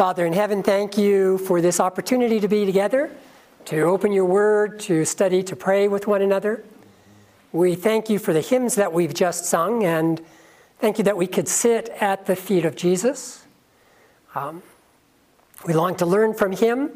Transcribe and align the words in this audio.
Father 0.00 0.24
in 0.24 0.32
heaven, 0.32 0.62
thank 0.62 0.96
you 0.96 1.36
for 1.36 1.60
this 1.60 1.78
opportunity 1.78 2.40
to 2.40 2.48
be 2.48 2.64
together, 2.64 3.10
to 3.66 3.82
open 3.82 4.12
your 4.12 4.24
word, 4.24 4.80
to 4.80 5.04
study, 5.04 5.42
to 5.42 5.54
pray 5.54 5.88
with 5.88 6.06
one 6.06 6.22
another. 6.22 6.64
We 7.52 7.74
thank 7.74 8.08
you 8.08 8.18
for 8.18 8.32
the 8.32 8.40
hymns 8.40 8.76
that 8.76 8.94
we've 8.94 9.12
just 9.12 9.44
sung, 9.44 9.84
and 9.84 10.18
thank 10.78 10.96
you 10.96 11.04
that 11.04 11.18
we 11.18 11.26
could 11.26 11.46
sit 11.48 11.90
at 12.00 12.24
the 12.24 12.34
feet 12.34 12.64
of 12.64 12.76
Jesus. 12.76 13.44
Um, 14.34 14.62
we 15.66 15.74
long 15.74 15.94
to 15.96 16.06
learn 16.06 16.32
from 16.32 16.52
him. 16.52 16.92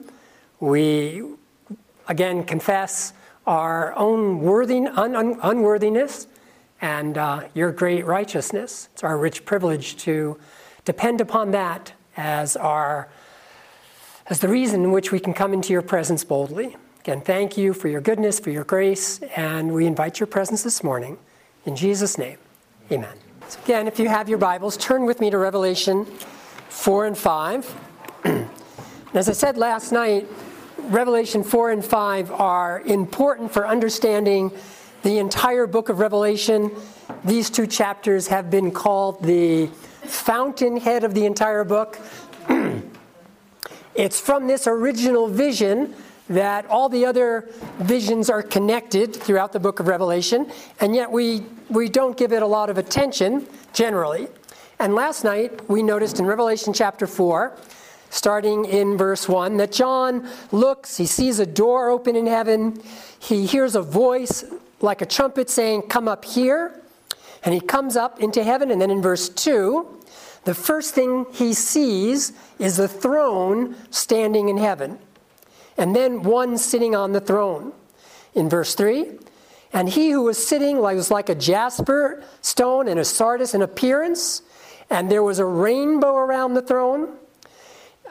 We 0.59 1.25
again 2.09 2.43
confess 2.43 3.13
our 3.47 3.93
own 3.97 4.49
un, 4.49 5.15
un, 5.15 5.39
unworthiness 5.43 6.27
and 6.81 7.19
uh, 7.19 7.49
your 7.53 7.71
great 7.71 8.07
righteousness. 8.07 8.89
It's 8.95 9.05
our 9.05 9.19
rich 9.19 9.45
privilege 9.45 9.99
to 10.05 10.39
depend 10.87 11.21
upon 11.21 11.51
that 11.51 11.93
as 12.17 12.57
our 12.57 13.09
as 14.27 14.41
the 14.41 14.49
reason 14.49 14.85
in 14.85 14.93
which 14.93 15.13
we 15.13 15.21
can 15.21 15.35
come 15.35 15.53
into 15.53 15.73
your 15.73 15.83
presence 15.83 16.25
boldly. 16.25 16.77
Again, 17.01 17.21
thank 17.21 17.59
you 17.59 17.75
for 17.75 17.89
your 17.89 18.01
goodness, 18.01 18.41
for 18.41 18.51
your 18.51 18.65
grace, 18.65 19.21
and 19.37 19.73
we 19.75 19.87
invite 19.87 20.19
your 20.19 20.27
presence 20.27 20.63
this 20.63 20.83
morning. 20.83 21.19
In 21.67 21.77
Jesus' 21.77 22.17
name, 22.17 22.39
amen. 22.91 23.15
So 23.49 23.61
again, 23.65 23.87
if 23.87 23.99
you 23.99 24.09
have 24.09 24.29
your 24.29 24.39
Bibles, 24.39 24.79
turn 24.79 25.05
with 25.05 25.21
me 25.21 25.29
to 25.29 25.37
Revelation 25.37 26.07
4 26.07 27.07
and 27.07 27.19
5. 27.19 27.81
as 29.15 29.29
I 29.29 29.33
said 29.33 29.59
last 29.59 29.93
night, 29.93 30.27
Revelation 30.79 31.43
4 31.45 31.71
and 31.73 31.85
5 31.85 32.31
are 32.33 32.81
important 32.83 33.53
for 33.53 33.67
understanding 33.67 34.51
the 35.03 35.19
entire 35.19 35.67
book 35.67 35.91
of 35.91 35.99
Revelation. 35.99 36.71
These 37.25 37.51
two 37.51 37.67
chapters 37.67 38.29
have 38.29 38.51
been 38.51 38.71
called 38.71 39.23
the 39.23 39.69
fountainhead 40.07 41.05
of 41.05 41.15
the 41.15 41.27
entire 41.27 41.65
book. 41.65 41.99
it's 43.95 44.21
from 44.21 44.47
this 44.47 44.67
original 44.67 45.29
vision 45.29 45.95
that 46.29 46.67
all 46.67 46.89
the 46.89 47.05
other 47.05 47.49
visions 47.79 48.31
are 48.31 48.43
connected 48.43 49.15
throughout 49.15 49.53
the 49.53 49.61
book 49.61 49.81
of 49.81 49.89
Revelation, 49.89 50.51
and 50.81 50.95
yet 50.95 51.11
we, 51.11 51.43
we 51.69 51.89
don't 51.89 52.17
give 52.17 52.33
it 52.33 52.43
a 52.43 52.47
lot 52.47 52.71
of 52.71 52.79
attention 52.79 53.47
generally. 53.73 54.29
And 54.79 54.95
last 54.95 55.25
night 55.25 55.69
we 55.69 55.83
noticed 55.83 56.19
in 56.19 56.27
Revelation 56.27 56.73
chapter 56.73 57.07
4, 57.07 57.57
starting 58.11 58.65
in 58.65 58.97
verse 58.97 59.29
1, 59.29 59.57
that 59.59 59.73
John 59.73 60.29
looks, 60.51 60.97
he 60.97 61.07
sees 61.07 61.39
a 61.39 61.47
door 61.47 61.91
open 61.91 62.17
in 62.17 62.27
heaven, 62.27 62.81
he 63.19 63.45
hears 63.45 63.75
a 63.75 63.83
voice 63.83 64.45
like 64.81 65.03
a 65.03 65.07
trumpet 65.07 65.51
saying, 65.51 65.83
Come 65.83 66.09
up 66.09 66.25
here. 66.25 66.81
And 67.45 67.53
he 67.53 67.61
comes 67.61 67.97
up 67.97 68.21
into 68.21 68.43
heaven, 68.43 68.71
and 68.71 68.81
then 68.81 68.91
in 68.91 69.03
verse 69.03 69.29
2, 69.29 70.01
the 70.45 70.55
first 70.55 70.95
thing 70.95 71.27
he 71.33 71.53
sees 71.53 72.33
is 72.59 72.77
the 72.77 72.89
throne 72.89 73.77
standing 73.91 74.49
in 74.49 74.57
heaven, 74.57 74.99
and 75.77 75.95
then 75.95 76.23
one 76.23 76.57
sitting 76.59 76.95
on 76.95 77.13
the 77.13 77.21
throne. 77.21 77.73
In 78.35 78.49
verse 78.49 78.75
3, 78.75 79.19
and 79.73 79.89
he 79.89 80.11
who 80.11 80.23
was 80.23 80.45
sitting 80.45 80.79
was 80.79 81.11
like 81.11 81.29
a 81.29 81.35
jasper 81.35 82.23
stone 82.41 82.89
and 82.89 82.99
a 82.99 83.05
sardis 83.05 83.55
in 83.55 83.63
appearance, 83.63 84.43
and 84.91 85.11
there 85.11 85.23
was 85.23 85.39
a 85.39 85.45
rainbow 85.45 86.17
around 86.17 86.55
the 86.55 86.63
throne, 86.63 87.17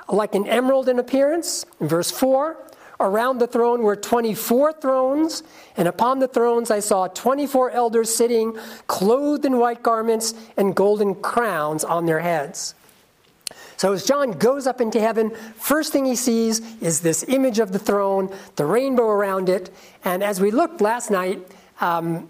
like 0.10 0.34
an 0.36 0.48
emerald 0.48 0.88
in 0.88 1.00
appearance. 1.00 1.66
In 1.80 1.88
verse 1.88 2.10
4, 2.12 2.58
Around 3.04 3.40
the 3.40 3.48
throne 3.48 3.84
were 3.84 3.98
24 3.98 4.74
thrones, 4.80 5.44
and 5.76 5.90
upon 5.90 6.20
the 6.20 6.28
thrones 6.28 6.72
I 6.72 6.80
saw 6.80 7.08
24 7.08 7.72
elders 7.72 8.16
sitting, 8.16 8.58
clothed 8.88 9.44
in 9.44 9.58
white 9.58 9.84
garments 9.84 10.34
and 10.56 10.74
golden 10.74 11.16
crowns 11.16 11.84
on 11.84 12.06
their 12.06 12.22
heads. 12.22 12.76
So 13.76 13.92
as 13.92 14.06
John 14.06 14.32
goes 14.32 14.68
up 14.68 14.80
into 14.80 15.02
heaven, 15.02 15.32
first 15.58 15.92
thing 15.92 16.06
he 16.06 16.16
sees 16.16 16.62
is 16.82 17.02
this 17.02 17.26
image 17.28 17.60
of 17.60 17.74
the 17.74 17.80
throne, 17.80 18.34
the 18.56 18.66
rainbow 18.66 19.10
around 19.10 19.50
it. 19.50 19.70
And 20.06 20.24
as 20.24 20.40
we 20.40 20.50
looked 20.50 20.80
last 20.80 21.12
night, 21.12 21.46
um, 21.82 22.30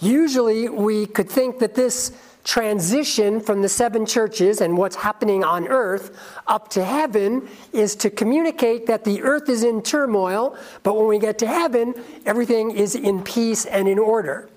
usually 0.00 0.68
we 0.68 1.06
could 1.06 1.30
think 1.30 1.60
that 1.60 1.76
this 1.76 2.10
transition 2.44 3.40
from 3.40 3.62
the 3.62 3.68
seven 3.68 4.04
churches 4.04 4.60
and 4.60 4.76
what's 4.76 4.96
happening 4.96 5.44
on 5.44 5.68
earth 5.68 6.18
up 6.46 6.68
to 6.70 6.84
heaven 6.84 7.48
is 7.72 7.94
to 7.96 8.10
communicate 8.10 8.86
that 8.86 9.04
the 9.04 9.22
earth 9.22 9.48
is 9.48 9.62
in 9.62 9.82
turmoil, 9.82 10.56
but 10.82 10.96
when 10.96 11.06
we 11.06 11.18
get 11.18 11.38
to 11.38 11.46
heaven, 11.46 11.94
everything 12.26 12.70
is 12.72 12.94
in 12.94 13.22
peace 13.22 13.64
and 13.66 13.88
in 13.88 13.98
order. 13.98 14.48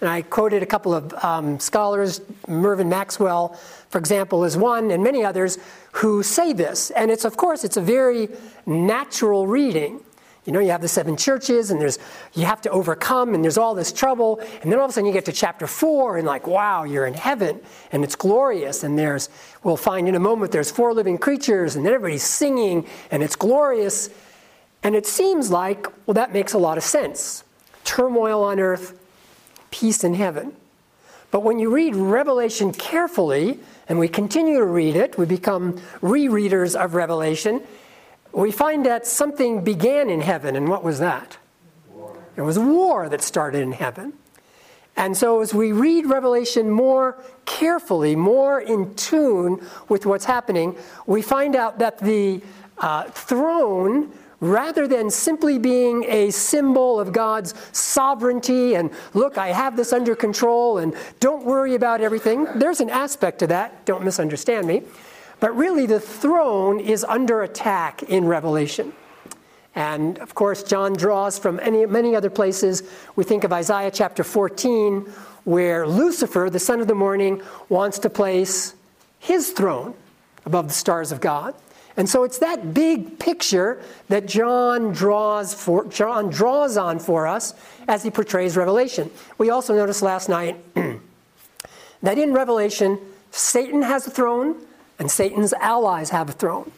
And 0.00 0.08
I 0.08 0.22
quoted 0.22 0.62
a 0.62 0.66
couple 0.66 0.94
of 0.94 1.12
um, 1.22 1.60
scholars, 1.60 2.22
Mervyn 2.48 2.88
Maxwell, 2.88 3.48
for 3.90 3.98
example, 3.98 4.44
is 4.44 4.56
one, 4.56 4.90
and 4.90 5.02
many 5.02 5.24
others 5.24 5.58
who 5.92 6.22
say 6.22 6.52
this. 6.52 6.90
And 6.90 7.10
it's, 7.10 7.24
of 7.24 7.36
course, 7.36 7.64
it's 7.64 7.76
a 7.76 7.82
very 7.82 8.28
natural 8.64 9.46
reading. 9.46 10.00
You 10.50 10.54
know, 10.54 10.60
you 10.62 10.72
have 10.72 10.82
the 10.82 10.88
seven 10.88 11.16
churches, 11.16 11.70
and 11.70 11.80
there's 11.80 12.00
you 12.34 12.44
have 12.44 12.60
to 12.62 12.70
overcome, 12.70 13.36
and 13.36 13.44
there's 13.44 13.56
all 13.56 13.72
this 13.72 13.92
trouble, 13.92 14.40
and 14.62 14.72
then 14.72 14.80
all 14.80 14.86
of 14.86 14.90
a 14.90 14.92
sudden 14.94 15.06
you 15.06 15.12
get 15.12 15.26
to 15.26 15.32
chapter 15.32 15.68
four, 15.68 16.16
and 16.16 16.26
like, 16.26 16.48
wow, 16.48 16.82
you're 16.82 17.06
in 17.06 17.14
heaven, 17.14 17.60
and 17.92 18.02
it's 18.02 18.16
glorious, 18.16 18.82
and 18.82 18.98
there's 18.98 19.28
we'll 19.62 19.76
find 19.76 20.08
in 20.08 20.16
a 20.16 20.18
moment 20.18 20.50
there's 20.50 20.68
four 20.68 20.92
living 20.92 21.18
creatures, 21.18 21.76
and 21.76 21.86
everybody's 21.86 22.24
singing, 22.24 22.84
and 23.12 23.22
it's 23.22 23.36
glorious, 23.36 24.10
and 24.82 24.96
it 24.96 25.06
seems 25.06 25.52
like 25.52 25.86
well 26.06 26.14
that 26.14 26.32
makes 26.32 26.52
a 26.52 26.58
lot 26.58 26.76
of 26.76 26.82
sense. 26.82 27.44
Turmoil 27.84 28.42
on 28.42 28.58
earth, 28.58 28.98
peace 29.70 30.02
in 30.02 30.14
heaven. 30.14 30.52
But 31.30 31.44
when 31.44 31.60
you 31.60 31.72
read 31.72 31.94
Revelation 31.94 32.72
carefully, 32.72 33.60
and 33.88 34.00
we 34.00 34.08
continue 34.08 34.58
to 34.58 34.64
read 34.64 34.96
it, 34.96 35.16
we 35.16 35.26
become 35.26 35.74
rereaders 36.00 36.74
of 36.74 36.94
Revelation 36.96 37.62
we 38.32 38.50
find 38.50 38.86
that 38.86 39.06
something 39.06 39.64
began 39.64 40.08
in 40.08 40.20
heaven, 40.20 40.56
and 40.56 40.68
what 40.68 40.84
was 40.84 40.98
that? 41.00 41.38
War. 41.92 42.16
It 42.36 42.42
was 42.42 42.58
war 42.58 43.08
that 43.08 43.22
started 43.22 43.62
in 43.62 43.72
heaven. 43.72 44.12
And 44.96 45.16
so, 45.16 45.40
as 45.40 45.54
we 45.54 45.72
read 45.72 46.06
Revelation 46.06 46.70
more 46.70 47.22
carefully, 47.46 48.14
more 48.14 48.60
in 48.60 48.94
tune 48.94 49.64
with 49.88 50.04
what's 50.04 50.24
happening, 50.24 50.76
we 51.06 51.22
find 51.22 51.56
out 51.56 51.78
that 51.78 51.98
the 51.98 52.42
uh, 52.78 53.04
throne, 53.04 54.12
rather 54.40 54.86
than 54.86 55.10
simply 55.10 55.58
being 55.58 56.04
a 56.08 56.30
symbol 56.30 56.98
of 56.98 57.12
God's 57.12 57.54
sovereignty 57.72 58.74
and 58.74 58.90
look, 59.14 59.38
I 59.38 59.48
have 59.48 59.76
this 59.76 59.92
under 59.92 60.16
control 60.16 60.78
and 60.78 60.94
don't 61.18 61.44
worry 61.44 61.74
about 61.74 62.00
everything, 62.00 62.46
there's 62.56 62.80
an 62.80 62.90
aspect 62.90 63.38
to 63.40 63.46
that, 63.48 63.84
don't 63.84 64.04
misunderstand 64.04 64.66
me. 64.66 64.82
But 65.40 65.56
really, 65.56 65.86
the 65.86 66.00
throne 66.00 66.78
is 66.80 67.02
under 67.04 67.42
attack 67.42 68.02
in 68.04 68.26
Revelation. 68.26 68.92
And 69.74 70.18
of 70.18 70.34
course, 70.34 70.62
John 70.62 70.92
draws 70.94 71.38
from 71.38 71.58
any, 71.60 71.86
many 71.86 72.14
other 72.14 72.30
places. 72.30 72.82
We 73.16 73.24
think 73.24 73.44
of 73.44 73.52
Isaiah 73.52 73.90
chapter 73.90 74.22
14, 74.22 75.00
where 75.44 75.86
Lucifer, 75.86 76.50
the 76.50 76.58
son 76.58 76.80
of 76.80 76.88
the 76.88 76.94
morning, 76.94 77.40
wants 77.68 77.98
to 78.00 78.10
place 78.10 78.74
his 79.18 79.50
throne 79.50 79.94
above 80.44 80.68
the 80.68 80.74
stars 80.74 81.12
of 81.12 81.20
God. 81.20 81.54
And 81.96 82.08
so 82.08 82.24
it's 82.24 82.38
that 82.38 82.72
big 82.72 83.18
picture 83.18 83.82
that 84.08 84.26
John 84.26 84.92
draws, 84.92 85.54
for, 85.54 85.84
John 85.86 86.30
draws 86.30 86.76
on 86.76 86.98
for 86.98 87.26
us 87.26 87.54
as 87.88 88.02
he 88.02 88.10
portrays 88.10 88.56
Revelation. 88.56 89.10
We 89.38 89.50
also 89.50 89.74
noticed 89.74 90.02
last 90.02 90.28
night 90.28 90.56
that 92.02 92.18
in 92.18 92.32
Revelation, 92.32 92.98
Satan 93.30 93.82
has 93.82 94.06
a 94.06 94.10
throne, 94.10 94.56
and 95.00 95.10
Satan's 95.10 95.54
allies 95.54 96.10
have 96.10 96.28
a 96.28 96.32
throne. 96.32 96.70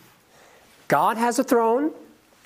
God 0.87 1.19
has 1.19 1.39
a 1.39 1.45
throne, 1.45 1.91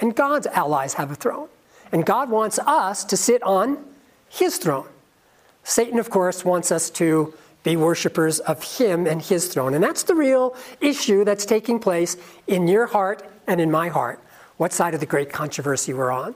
and 0.00 0.16
God's 0.16 0.46
allies 0.48 0.94
have 0.94 1.10
a 1.10 1.14
throne. 1.14 1.48
And 1.92 2.04
God 2.04 2.30
wants 2.30 2.58
us 2.58 3.04
to 3.04 3.16
sit 3.16 3.42
on 3.42 3.84
his 4.28 4.56
throne. 4.56 4.88
Satan, 5.62 5.98
of 5.98 6.10
course, 6.10 6.44
wants 6.44 6.72
us 6.72 6.90
to 6.90 7.34
be 7.62 7.76
worshipers 7.76 8.38
of 8.40 8.78
him 8.78 9.06
and 9.06 9.20
his 9.20 9.48
throne. 9.48 9.74
And 9.74 9.84
that's 9.84 10.04
the 10.04 10.14
real 10.14 10.56
issue 10.80 11.24
that's 11.24 11.44
taking 11.44 11.78
place 11.78 12.16
in 12.46 12.68
your 12.68 12.86
heart 12.86 13.28
and 13.46 13.60
in 13.60 13.70
my 13.70 13.88
heart. 13.88 14.20
What 14.56 14.72
side 14.72 14.94
of 14.94 15.00
the 15.00 15.06
great 15.06 15.30
controversy 15.30 15.92
we're 15.92 16.10
on. 16.10 16.34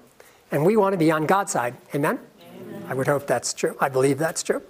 And 0.53 0.67
we 0.67 0.77
want 0.77 0.93
to 0.93 0.99
be 0.99 1.11
on 1.11 1.27
God's 1.27 1.53
side. 1.53 1.77
Amen? 1.95 2.19
Amen. 2.43 2.85
I 2.89 2.95
would 2.95 3.07
hope 3.07 3.27
that's 3.27 3.55
true. 3.55 3.77
I 3.81 3.89
believe 3.89 4.19
that's 4.19 4.43
true. 4.43 4.63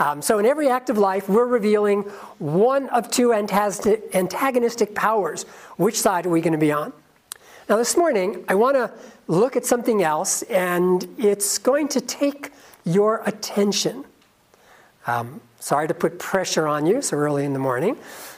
Um, 0.00 0.22
so, 0.22 0.38
in 0.38 0.46
every 0.46 0.68
act 0.68 0.90
of 0.90 0.98
life, 0.98 1.28
we're 1.28 1.46
revealing 1.46 2.02
one 2.38 2.88
of 2.90 3.10
two 3.10 3.32
antagonistic 3.32 4.94
powers. 4.94 5.42
Which 5.76 6.00
side 6.00 6.26
are 6.26 6.30
we 6.30 6.40
going 6.40 6.52
to 6.52 6.58
be 6.58 6.70
on? 6.70 6.92
Now, 7.68 7.76
this 7.76 7.96
morning, 7.96 8.44
I 8.48 8.54
want 8.54 8.76
to 8.76 8.92
look 9.26 9.56
at 9.56 9.66
something 9.66 10.02
else, 10.02 10.42
and 10.42 11.06
it's 11.18 11.58
going 11.58 11.88
to 11.88 12.00
take 12.00 12.52
your 12.84 13.22
attention. 13.26 14.04
Um, 15.06 15.40
sorry 15.58 15.88
to 15.88 15.94
put 15.94 16.18
pressure 16.18 16.68
on 16.68 16.86
you 16.86 17.02
so 17.02 17.16
early 17.16 17.44
in 17.44 17.52
the 17.52 17.58
morning, 17.58 17.96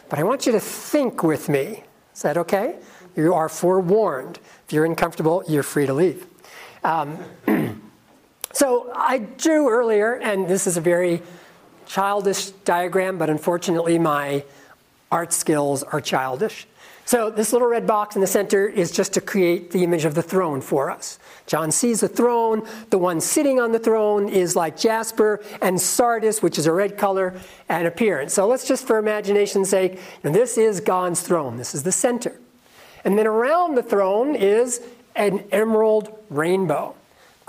but 0.08 0.18
I 0.18 0.24
want 0.24 0.46
you 0.46 0.52
to 0.52 0.60
think 0.60 1.22
with 1.22 1.48
me. 1.48 1.84
Is 2.14 2.22
that 2.22 2.38
okay? 2.38 2.76
You 3.16 3.34
are 3.34 3.48
forewarned. 3.48 4.38
If 4.66 4.72
you're 4.72 4.86
uncomfortable, 4.86 5.44
you're 5.46 5.62
free 5.62 5.86
to 5.86 5.92
leave. 5.94 6.26
Um, 6.84 7.18
so 8.52 8.90
I 8.94 9.18
drew 9.18 9.68
earlier, 9.68 10.14
and 10.14 10.48
this 10.48 10.66
is 10.66 10.76
a 10.76 10.80
very 10.80 11.22
childish 11.90 12.50
diagram, 12.64 13.18
but 13.18 13.28
unfortunately, 13.28 13.98
my 13.98 14.44
art 15.10 15.32
skills 15.32 15.82
are 15.82 16.00
childish. 16.00 16.66
So, 17.04 17.28
this 17.28 17.52
little 17.52 17.66
red 17.66 17.88
box 17.88 18.14
in 18.14 18.20
the 18.20 18.28
center 18.28 18.68
is 18.68 18.92
just 18.92 19.12
to 19.14 19.20
create 19.20 19.72
the 19.72 19.82
image 19.82 20.04
of 20.04 20.14
the 20.14 20.22
throne 20.22 20.60
for 20.60 20.88
us. 20.88 21.18
John 21.48 21.72
sees 21.72 22.00
the 22.00 22.08
throne. 22.08 22.64
The 22.90 22.98
one 22.98 23.20
sitting 23.20 23.58
on 23.58 23.72
the 23.72 23.80
throne 23.80 24.28
is 24.28 24.54
like 24.54 24.76
jasper 24.76 25.42
and 25.60 25.80
sardis, 25.80 26.40
which 26.40 26.56
is 26.56 26.66
a 26.66 26.72
red 26.72 26.96
color 26.96 27.34
and 27.68 27.88
appearance. 27.88 28.34
So, 28.34 28.46
let's 28.46 28.68
just 28.68 28.86
for 28.86 28.98
imagination's 28.98 29.68
sake, 29.68 29.98
this 30.22 30.56
is 30.56 30.78
God's 30.80 31.20
throne. 31.20 31.56
This 31.56 31.74
is 31.74 31.82
the 31.82 31.90
center. 31.90 32.38
And 33.04 33.18
then 33.18 33.26
around 33.26 33.74
the 33.74 33.82
throne 33.82 34.36
is 34.36 34.80
an 35.16 35.42
emerald 35.50 36.16
rainbow. 36.28 36.94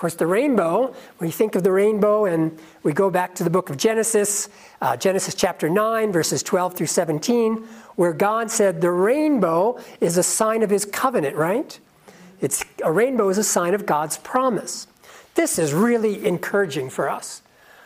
Of 0.02 0.04
course, 0.10 0.16
the 0.16 0.26
rainbow, 0.26 0.96
we 1.20 1.30
think 1.30 1.54
of 1.54 1.62
the 1.62 1.72
rainbow 1.72 2.26
and 2.26 2.58
we 2.82 2.92
go 2.92 3.12
back 3.12 3.36
to 3.36 3.44
the 3.44 3.52
book 3.52 3.70
of 3.70 3.78
Genesis, 3.78 4.50
uh, 4.82 4.98
Genesis 4.98 5.36
chapter 5.36 5.70
9, 5.70 6.12
verses 6.12 6.42
12 6.42 6.74
through 6.74 6.88
17 6.88 7.58
where 7.98 8.12
God 8.12 8.50
said 8.50 8.82
the 8.82 8.90
rainbow 8.90 9.80
is 10.00 10.18
a 10.18 10.24
sign 10.24 10.64
of 10.64 10.72
his 10.72 10.86
covenant, 10.86 11.36
right? 11.36 11.80
It's, 12.40 12.66
a 12.84 12.92
rainbow 12.92 13.30
is 13.30 13.38
a 13.38 13.44
sign 13.44 13.76
of 13.76 13.86
God's 13.86 14.18
promise. 14.18 14.88
This 15.36 15.60
is 15.60 15.72
really 15.72 16.26
encouraging 16.26 16.90
for 16.90 17.08
us. 17.08 17.44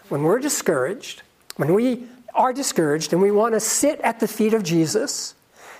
When 0.07 0.23
we're 0.23 0.39
discouraged, 0.39 1.21
when 1.57 1.73
we 1.73 2.07
are 2.33 2.53
discouraged 2.53 3.11
and 3.11 3.21
we 3.21 3.31
want 3.31 3.55
to 3.55 3.59
sit 3.59 3.99
at 3.99 4.21
the 4.21 4.27
feet 4.29 4.53
of 4.53 4.63
Jesus, 4.63 5.35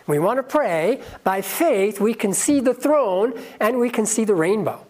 we 0.05 0.19
want 0.19 0.39
to 0.39 0.43
pray, 0.43 1.01
by 1.23 1.41
faith, 1.41 2.01
we 2.01 2.13
can 2.13 2.33
see 2.33 2.59
the 2.59 2.73
throne 2.73 3.41
and 3.61 3.79
we 3.79 3.89
can 3.89 4.05
see 4.05 4.25
the 4.25 4.35
rainbow. 4.35 4.84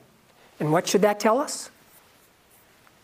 And 0.60 0.72
what 0.72 0.88
should 0.88 1.02
that 1.02 1.20
tell 1.20 1.40
us? 1.40 1.70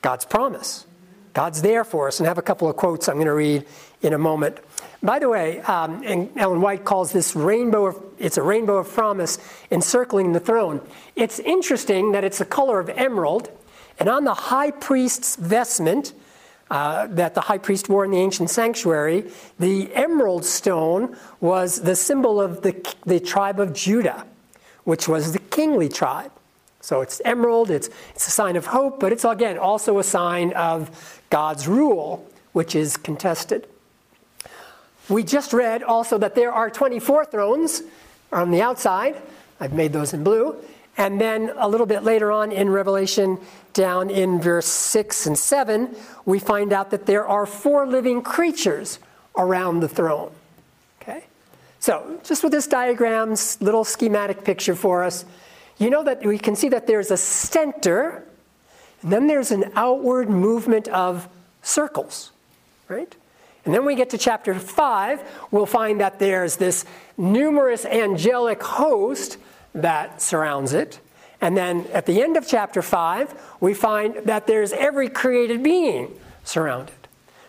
God's 0.01 0.25
promise. 0.25 0.85
God's 1.33 1.61
there 1.61 1.83
for 1.83 2.07
us. 2.07 2.19
And 2.19 2.27
I 2.27 2.29
have 2.29 2.37
a 2.37 2.43
couple 2.43 2.69
of 2.69 2.75
quotes 2.75 3.07
I'm 3.07 3.15
going 3.15 3.27
to 3.27 3.33
read 3.33 3.65
in 4.01 4.13
a 4.13 4.17
moment. 4.17 4.57
By 5.03 5.19
the 5.19 5.29
way, 5.29 5.59
um, 5.61 6.03
and 6.05 6.29
Ellen 6.37 6.61
White 6.61 6.85
calls 6.85 7.11
this 7.11 7.35
rainbow 7.35 7.87
of, 7.87 8.03
it's 8.19 8.37
a 8.37 8.43
rainbow 8.43 8.77
of 8.77 8.89
promise 8.89 9.39
encircling 9.71 10.33
the 10.33 10.39
throne. 10.39 10.81
It's 11.15 11.39
interesting 11.39 12.11
that 12.11 12.23
it's 12.23 12.37
the 12.37 12.45
color 12.45 12.79
of 12.79 12.89
emerald, 12.89 13.49
and 13.99 14.09
on 14.09 14.25
the 14.25 14.33
high 14.33 14.71
priest's 14.71 15.35
vestment 15.35 16.13
uh, 16.69 17.07
that 17.07 17.33
the 17.33 17.41
high 17.41 17.57
priest 17.57 17.89
wore 17.89 18.05
in 18.05 18.11
the 18.11 18.17
ancient 18.17 18.49
sanctuary, 18.49 19.29
the 19.59 19.93
emerald 19.93 20.45
stone 20.45 21.17
was 21.39 21.81
the 21.81 21.95
symbol 21.95 22.39
of 22.39 22.61
the, 22.61 22.95
the 23.05 23.19
tribe 23.19 23.59
of 23.59 23.73
Judah, 23.73 24.25
which 24.83 25.07
was 25.07 25.33
the 25.33 25.39
kingly 25.39 25.89
tribe. 25.89 26.31
So 26.81 27.01
it's 27.01 27.21
emerald, 27.23 27.69
it's, 27.69 27.89
it's 28.15 28.27
a 28.27 28.31
sign 28.31 28.55
of 28.55 28.65
hope, 28.65 28.99
but 28.99 29.11
it's 29.11 29.23
again 29.23 29.57
also 29.57 29.99
a 29.99 30.03
sign 30.03 30.51
of 30.53 31.21
God's 31.29 31.67
rule, 31.67 32.27
which 32.53 32.75
is 32.75 32.97
contested. 32.97 33.67
We 35.07 35.23
just 35.23 35.53
read 35.53 35.83
also 35.83 36.17
that 36.17 36.35
there 36.35 36.51
are 36.51 36.69
24 36.69 37.25
thrones 37.25 37.83
on 38.31 38.51
the 38.51 38.61
outside. 38.61 39.15
I've 39.59 39.73
made 39.73 39.93
those 39.93 40.13
in 40.13 40.23
blue. 40.23 40.55
And 40.97 41.21
then 41.21 41.53
a 41.57 41.67
little 41.67 41.85
bit 41.85 42.03
later 42.03 42.31
on 42.31 42.51
in 42.51 42.69
Revelation, 42.69 43.39
down 43.73 44.09
in 44.09 44.41
verse 44.41 44.65
6 44.65 45.27
and 45.27 45.37
7, 45.37 45.95
we 46.25 46.39
find 46.39 46.73
out 46.73 46.91
that 46.91 47.05
there 47.05 47.25
are 47.25 47.45
four 47.45 47.87
living 47.87 48.21
creatures 48.21 48.99
around 49.37 49.79
the 49.79 49.87
throne. 49.87 50.31
Okay? 51.01 51.23
So, 51.79 52.19
just 52.23 52.43
with 52.43 52.51
this 52.51 52.67
diagram's 52.67 53.61
little 53.61 53.83
schematic 53.83 54.43
picture 54.43 54.75
for 54.75 55.03
us, 55.03 55.25
you 55.81 55.89
know 55.89 56.03
that 56.03 56.25
we 56.25 56.37
can 56.37 56.55
see 56.55 56.69
that 56.69 56.87
there's 56.87 57.11
a 57.11 57.17
center, 57.17 58.23
and 59.01 59.11
then 59.11 59.27
there's 59.27 59.51
an 59.51 59.71
outward 59.75 60.29
movement 60.29 60.87
of 60.89 61.27
circles, 61.63 62.31
right? 62.87 63.15
And 63.65 63.73
then 63.73 63.85
we 63.85 63.95
get 63.95 64.09
to 64.11 64.17
chapter 64.17 64.53
5, 64.53 65.47
we'll 65.51 65.65
find 65.65 65.99
that 65.99 66.19
there's 66.19 66.55
this 66.57 66.85
numerous 67.17 67.85
angelic 67.85 68.61
host 68.61 69.37
that 69.73 70.21
surrounds 70.21 70.73
it. 70.73 70.99
And 71.41 71.57
then 71.57 71.87
at 71.93 72.05
the 72.05 72.21
end 72.21 72.37
of 72.37 72.47
chapter 72.47 72.81
5, 72.81 73.57
we 73.59 73.73
find 73.73 74.15
that 74.25 74.47
there's 74.47 74.73
every 74.73 75.09
created 75.09 75.63
being 75.63 76.11
surrounded. 76.43 76.95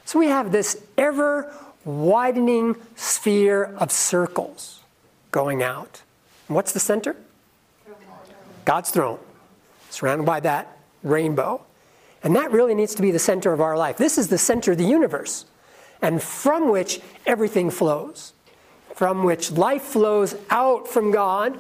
So 0.05 0.19
we 0.19 0.27
have 0.27 0.53
this 0.53 0.83
ever 0.97 1.53
widening 1.85 2.77
sphere 2.97 3.65
of 3.65 3.91
circles 3.91 4.81
going 5.31 5.63
out. 5.63 6.03
And 6.49 6.55
what's 6.55 6.73
the 6.73 6.81
center? 6.81 7.17
God's 8.65 8.91
throne, 8.91 9.19
surrounded 9.91 10.25
by 10.25 10.41
that 10.41 10.79
rainbow. 11.03 11.63
And 12.23 12.37
that 12.37 12.53
really 12.53 12.75
needs 12.75 12.95
to 12.95 13.03
be 13.03 13.11
the 13.11 13.19
center 13.19 13.53
of 13.53 13.61
our 13.61 13.77
life. 13.77 13.97
This 13.97 14.17
is 14.17 14.29
the 14.29 14.39
center 14.39 14.73
of 14.73 14.79
the 14.79 14.85
universe 14.85 15.45
and 16.01 16.23
from 16.23 16.71
which 16.71 17.01
everything 17.27 17.71
flows, 17.71 18.33
from 18.95 19.25
which 19.25 19.53
life 19.53 19.83
flows 19.83 20.35
out 20.51 20.89
from 20.89 21.11
God 21.11 21.59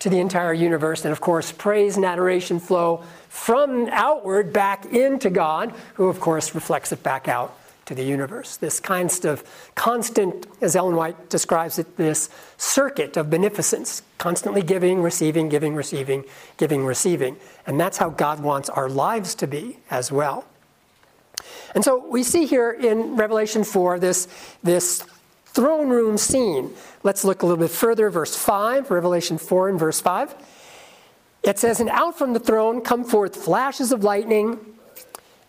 to 0.00 0.08
the 0.08 0.18
entire 0.18 0.52
universe. 0.52 1.04
And 1.04 1.12
of 1.12 1.20
course, 1.20 1.52
praise 1.52 1.96
and 1.96 2.04
adoration 2.04 2.60
flow 2.60 3.02
from 3.28 3.88
outward 3.90 4.52
back 4.52 4.86
into 4.86 5.30
God, 5.30 5.72
who 5.94 6.08
of 6.08 6.20
course 6.20 6.54
reflects 6.54 6.92
it 6.92 7.02
back 7.02 7.28
out 7.28 7.56
to 7.88 7.94
the 7.94 8.04
universe. 8.04 8.56
This 8.56 8.80
kind 8.80 9.08
of 9.24 9.42
constant, 9.74 10.46
as 10.60 10.76
Ellen 10.76 10.94
White 10.94 11.30
describes 11.30 11.78
it, 11.78 11.96
this 11.96 12.28
circuit 12.58 13.16
of 13.16 13.30
beneficence, 13.30 14.02
constantly 14.18 14.62
giving, 14.62 15.02
receiving, 15.02 15.48
giving, 15.48 15.74
receiving, 15.74 16.24
giving, 16.58 16.84
receiving. 16.84 17.36
And 17.66 17.80
that's 17.80 17.98
how 17.98 18.10
God 18.10 18.40
wants 18.40 18.68
our 18.68 18.88
lives 18.88 19.34
to 19.36 19.46
be 19.46 19.78
as 19.90 20.12
well. 20.12 20.44
And 21.74 21.82
so 21.82 22.06
we 22.06 22.22
see 22.22 22.44
here 22.44 22.70
in 22.70 23.16
Revelation 23.16 23.64
4 23.64 23.98
this, 23.98 24.28
this 24.62 25.02
throne 25.46 25.88
room 25.88 26.18
scene. 26.18 26.72
Let's 27.02 27.24
look 27.24 27.42
a 27.42 27.46
little 27.46 27.62
bit 27.62 27.70
further, 27.70 28.10
verse 28.10 28.36
5, 28.36 28.90
Revelation 28.90 29.38
4 29.38 29.70
and 29.70 29.78
verse 29.78 30.00
5. 30.00 30.34
It 31.42 31.58
says, 31.58 31.80
And 31.80 31.88
out 31.88 32.18
from 32.18 32.34
the 32.34 32.40
throne 32.40 32.82
come 32.82 33.04
forth 33.04 33.34
flashes 33.34 33.92
of 33.92 34.04
lightning, 34.04 34.58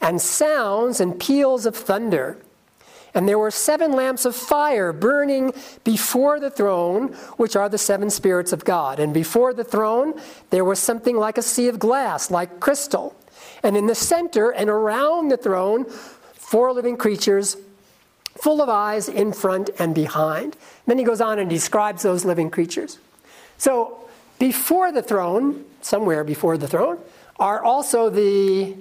and 0.01 0.21
sounds 0.21 0.99
and 0.99 1.19
peals 1.19 1.65
of 1.65 1.75
thunder. 1.75 2.37
And 3.13 3.27
there 3.27 3.39
were 3.39 3.51
seven 3.51 3.93
lamps 3.93 4.25
of 4.25 4.35
fire 4.35 4.93
burning 4.93 5.53
before 5.83 6.39
the 6.39 6.51
throne, 6.51 7.07
which 7.37 7.55
are 7.55 7.67
the 7.67 7.77
seven 7.77 8.09
spirits 8.09 8.53
of 8.53 8.65
God. 8.65 8.99
And 8.99 9.13
before 9.13 9.53
the 9.53 9.63
throne, 9.63 10.13
there 10.51 10.63
was 10.63 10.79
something 10.79 11.17
like 11.17 11.37
a 11.37 11.41
sea 11.41 11.67
of 11.67 11.79
glass, 11.79 12.29
like 12.29 12.59
crystal. 12.59 13.15
And 13.63 13.75
in 13.75 13.87
the 13.87 13.95
center 13.95 14.51
and 14.51 14.69
around 14.69 15.29
the 15.29 15.37
throne, 15.37 15.85
four 16.33 16.71
living 16.71 16.97
creatures 16.97 17.57
full 18.37 18.61
of 18.61 18.69
eyes 18.69 19.09
in 19.09 19.33
front 19.33 19.69
and 19.79 19.93
behind. 19.93 20.55
then 20.85 20.97
he 20.97 21.03
goes 21.03 21.19
on 21.19 21.39
and 21.39 21.49
describes 21.49 22.03
those 22.03 22.23
living 22.23 22.49
creatures. 22.49 22.97
So, 23.57 23.97
before 24.37 24.93
the 24.93 25.01
throne, 25.01 25.65
somewhere 25.81 26.23
before 26.23 26.57
the 26.57 26.67
throne, 26.67 26.99
are 27.37 27.61
also 27.61 28.09
the 28.09 28.77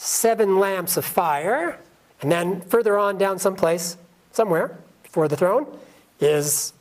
seven 0.00 0.58
lamps 0.58 0.96
of 0.96 1.04
fire. 1.04 1.78
And 2.22 2.32
then 2.32 2.62
further 2.62 2.98
on 2.98 3.18
down 3.18 3.38
someplace, 3.38 3.98
somewhere 4.32 4.78
before 5.02 5.28
the 5.28 5.36
throne, 5.36 5.66
is 6.20 6.72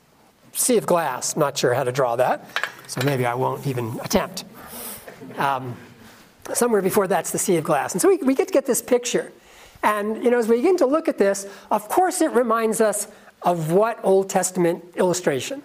sea 0.53 0.77
of 0.77 0.85
glass. 0.85 1.33
I'm 1.33 1.41
not 1.41 1.57
sure 1.57 1.73
how 1.73 1.83
to 1.83 1.91
draw 1.91 2.15
that, 2.15 2.45
so 2.87 3.01
maybe 3.05 3.25
I 3.25 3.33
won't 3.33 3.67
even 3.67 3.99
attempt. 4.01 4.45
Um, 5.37 5.75
somewhere 6.53 6.81
before 6.81 7.07
that's 7.07 7.31
the 7.31 7.37
sea 7.37 7.57
of 7.57 7.63
glass. 7.63 7.93
And 7.93 8.01
so 8.01 8.07
we, 8.07 8.17
we 8.17 8.35
get 8.35 8.47
to 8.47 8.53
get 8.53 8.65
this 8.65 8.81
picture. 8.81 9.31
And 9.83 10.23
you 10.23 10.31
know, 10.31 10.39
as 10.39 10.47
we 10.47 10.57
begin 10.57 10.77
to 10.77 10.85
look 10.85 11.07
at 11.07 11.17
this, 11.17 11.45
of 11.71 11.87
course 11.89 12.21
it 12.21 12.31
reminds 12.31 12.81
us 12.81 13.07
of 13.41 13.71
what 13.71 13.99
Old 14.03 14.29
Testament 14.29 14.83
illustration? 14.95 15.61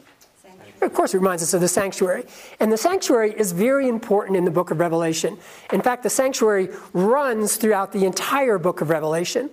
Of 0.84 0.92
course, 0.92 1.14
it 1.14 1.18
reminds 1.18 1.42
us 1.42 1.54
of 1.54 1.60
the 1.60 1.68
sanctuary. 1.68 2.24
And 2.60 2.70
the 2.70 2.76
sanctuary 2.76 3.34
is 3.36 3.52
very 3.52 3.88
important 3.88 4.36
in 4.36 4.44
the 4.44 4.50
book 4.50 4.70
of 4.70 4.80
Revelation. 4.80 5.38
In 5.72 5.80
fact, 5.80 6.02
the 6.02 6.10
sanctuary 6.10 6.68
runs 6.92 7.56
throughout 7.56 7.92
the 7.92 8.04
entire 8.04 8.58
book 8.58 8.80
of 8.80 8.90
Revelation. 8.90 9.50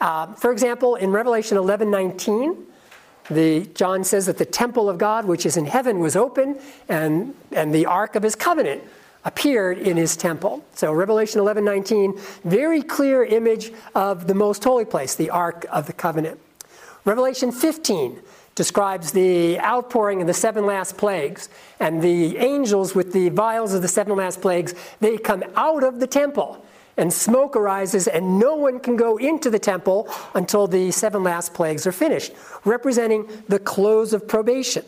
Uh, 0.00 0.32
for 0.34 0.50
example, 0.50 0.96
in 0.96 1.12
Revelation 1.12 1.56
11 1.56 1.90
19, 1.90 2.66
the, 3.30 3.66
John 3.74 4.02
says 4.02 4.26
that 4.26 4.38
the 4.38 4.44
temple 4.44 4.88
of 4.90 4.98
God, 4.98 5.24
which 5.26 5.46
is 5.46 5.56
in 5.56 5.66
heaven, 5.66 6.00
was 6.00 6.16
open, 6.16 6.58
and, 6.88 7.34
and 7.52 7.72
the 7.72 7.86
ark 7.86 8.16
of 8.16 8.22
his 8.24 8.34
covenant 8.34 8.82
appeared 9.24 9.78
in 9.78 9.96
his 9.96 10.16
temple. 10.16 10.64
So 10.74 10.92
Revelation 10.92 11.40
11:19, 11.40 12.18
very 12.42 12.82
clear 12.82 13.24
image 13.24 13.72
of 13.94 14.26
the 14.26 14.34
most 14.34 14.64
holy 14.64 14.84
place, 14.84 15.14
the 15.14 15.30
ark 15.30 15.64
of 15.70 15.86
the 15.86 15.92
covenant. 15.92 16.40
Revelation 17.04 17.52
15 17.52 18.20
describes 18.54 19.12
the 19.12 19.58
outpouring 19.60 20.20
of 20.20 20.26
the 20.26 20.34
seven 20.34 20.66
last 20.66 20.96
plagues 20.96 21.48
and 21.80 22.02
the 22.02 22.36
angels 22.36 22.94
with 22.94 23.12
the 23.12 23.30
vials 23.30 23.72
of 23.72 23.82
the 23.82 23.88
seven 23.88 24.16
last 24.16 24.40
plagues, 24.40 24.74
they 25.00 25.16
come 25.16 25.42
out 25.56 25.82
of 25.82 26.00
the 26.00 26.06
temple 26.06 26.64
and 26.96 27.12
smoke 27.12 27.56
arises 27.56 28.06
and 28.06 28.38
no 28.38 28.54
one 28.54 28.78
can 28.78 28.96
go 28.96 29.16
into 29.16 29.48
the 29.48 29.58
temple 29.58 30.08
until 30.34 30.66
the 30.66 30.90
seven 30.90 31.22
last 31.22 31.54
plagues 31.54 31.86
are 31.86 31.92
finished, 31.92 32.32
representing 32.64 33.26
the 33.48 33.58
close 33.58 34.12
of 34.12 34.28
probation. 34.28 34.84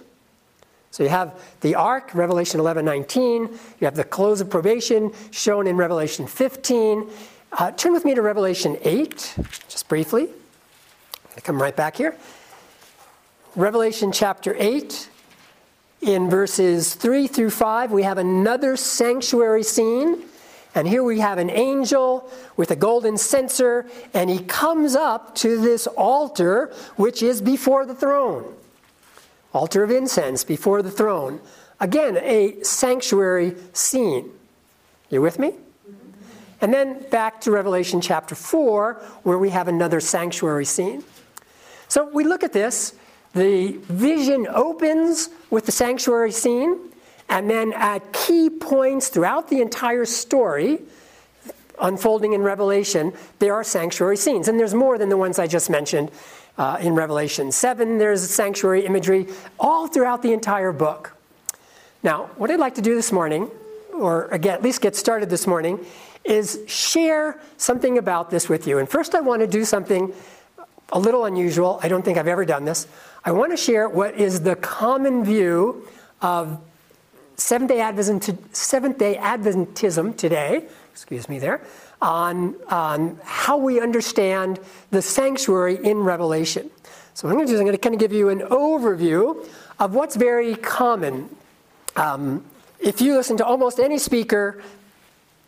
So 0.91 1.03
you 1.03 1.09
have 1.09 1.43
the 1.61 1.75
ark, 1.75 2.15
Revelation 2.15 2.61
11 2.61 2.85
19. 2.85 3.43
You 3.43 3.85
have 3.85 3.97
the 3.97 4.05
close 4.05 4.41
of 4.41 4.49
probation 4.49 5.13
shown 5.33 5.67
in 5.67 5.77
Revelation 5.77 6.27
15. 6.27 7.11
Uh, 7.53 7.71
turn 7.73 7.93
with 7.93 8.05
me 8.05 8.15
to 8.15 8.23
Revelation 8.23 8.77
8, 8.83 9.35
just 9.69 9.89
briefly. 9.89 10.23
I'm 10.23 10.29
going 10.29 11.35
to 11.37 11.41
come 11.41 11.61
right 11.61 11.75
back 11.75 11.97
here. 11.97 12.17
Revelation 13.57 14.11
chapter 14.11 14.57
8. 14.59 15.09
In 16.01 16.29
verses 16.29 16.95
3 16.95 17.29
through 17.29 17.51
5, 17.51 17.93
we 17.93 18.03
have 18.03 18.19
another 18.19 18.77
sanctuary 18.77 19.63
scene. 19.63 20.25
And 20.75 20.89
here 20.89 21.05
we 21.05 21.21
have 21.21 21.39
an 21.39 21.51
angel 21.51 22.29
with 22.57 22.73
a 22.73 22.77
golden 22.77 23.17
censer, 23.17 23.87
and 24.13 24.29
he 24.29 24.41
comes 24.41 24.97
up 24.97 25.37
to 25.37 25.61
this 25.61 25.87
altar, 25.87 26.75
which 26.97 27.23
is 27.23 27.41
before 27.41 27.87
the 27.87 27.95
throne. 27.95 28.53
Altar 29.53 29.85
of 29.85 29.91
incense 29.93 30.43
before 30.43 30.83
the 30.83 30.91
throne. 30.91 31.41
Again, 31.79 32.17
a 32.17 32.61
sanctuary 32.65 33.55
scene. 33.73 34.33
You 35.11 35.23
with 35.23 35.39
me? 35.39 35.55
And 36.61 36.75
then 36.75 37.09
back 37.09 37.41
to 37.43 37.53
Revelation 37.53 38.01
chapter 38.01 38.35
4, 38.35 38.95
where 39.23 39.39
we 39.39 39.51
have 39.51 39.69
another 39.69 40.01
sanctuary 40.01 40.65
scene. 40.65 41.05
So 41.87 42.09
we 42.09 42.25
look 42.25 42.43
at 42.43 42.53
this. 42.53 42.95
The 43.35 43.73
vision 43.89 44.47
opens 44.49 45.29
with 45.51 45.67
the 45.67 45.73
sanctuary 45.73 46.31
scene, 46.31 46.79
and 47.29 47.51
then 47.51 47.73
at 47.73 48.13
key 48.13 48.49
points 48.49 49.09
throughout 49.09 49.49
the 49.49 49.61
entire 49.61 50.05
story, 50.05 50.79
unfolding 51.81 52.33
in 52.33 52.43
Revelation, 52.43 53.13
there 53.41 53.55
are 53.55 53.65
sanctuary 53.65 54.17
scenes. 54.17 54.47
And 54.47 54.59
there's 54.59 54.75
more 54.75 54.99
than 54.99 55.09
the 55.09 55.17
ones 55.17 55.39
I 55.39 55.49
just 55.49 55.69
mentioned 55.69 56.11
uh, 56.59 56.79
in 56.81 56.95
Revelation 56.95 57.51
7. 57.51 57.99
There's 57.99 58.29
sanctuary 58.31 58.87
imagery 58.87 59.27
all 59.59 59.89
throughout 59.89 60.23
the 60.23 60.33
entire 60.33 60.73
book. 60.73 61.13
Now, 62.05 62.27
what 62.37 62.51
I'd 62.51 62.61
like 62.61 62.77
to 62.77 62.83
do 62.83 62.95
this 62.95 63.11
morning, 63.11 63.51
or 63.93 64.27
again, 64.27 64.55
at 64.55 64.63
least 64.63 64.81
get 64.81 64.95
started 64.95 65.31
this 65.31 65.47
morning, 65.47 65.85
is 66.23 66.61
share 66.67 67.41
something 67.57 67.99
about 67.99 68.31
this 68.31 68.49
with 68.49 68.67
you. 68.67 68.79
And 68.79 68.89
first, 68.89 69.15
I 69.15 69.21
want 69.21 69.41
to 69.41 69.47
do 69.47 69.65
something 69.65 70.13
a 70.93 70.99
little 70.99 71.25
unusual. 71.25 71.81
I 71.83 71.89
don't 71.89 72.05
think 72.05 72.19
I've 72.19 72.29
ever 72.29 72.45
done 72.45 72.65
this. 72.65 72.87
I 73.27 73.33
want 73.33 73.53
to 73.53 73.57
share 73.57 73.89
what 73.89 74.17
is 74.17 74.43
the 74.43 74.55
common 74.55 75.25
view 75.25 75.89
of 76.21 76.61
Seventh 77.37 77.71
day, 77.71 77.81
Advent, 77.81 78.23
Adventism 78.23 80.15
today, 80.15 80.67
excuse 80.93 81.27
me 81.27 81.39
there, 81.39 81.63
on, 82.03 82.55
on 82.69 83.19
how 83.25 83.57
we 83.57 83.81
understand 83.81 84.61
the 84.91 85.01
sanctuary 85.01 85.83
in 85.83 86.01
Revelation. 86.01 86.71
So, 87.15 87.27
what 87.27 87.33
I'm 87.33 87.39
going 87.39 87.47
to 87.47 87.53
do 87.53 87.55
is 87.55 87.61
I'm 87.61 87.67
going 87.67 87.77
to 87.77 87.81
kind 87.81 87.95
of 87.95 88.01
give 88.01 88.13
you 88.13 88.29
an 88.29 88.41
overview 88.41 89.49
of 89.81 89.95
what's 89.95 90.17
very 90.17 90.55
common. 90.57 91.35
Um, 91.97 92.45
if 92.79 93.01
you 93.01 93.17
listen 93.17 93.39
to 93.39 93.47
almost 93.47 93.81
any 93.81 93.97
speaker 93.97 94.63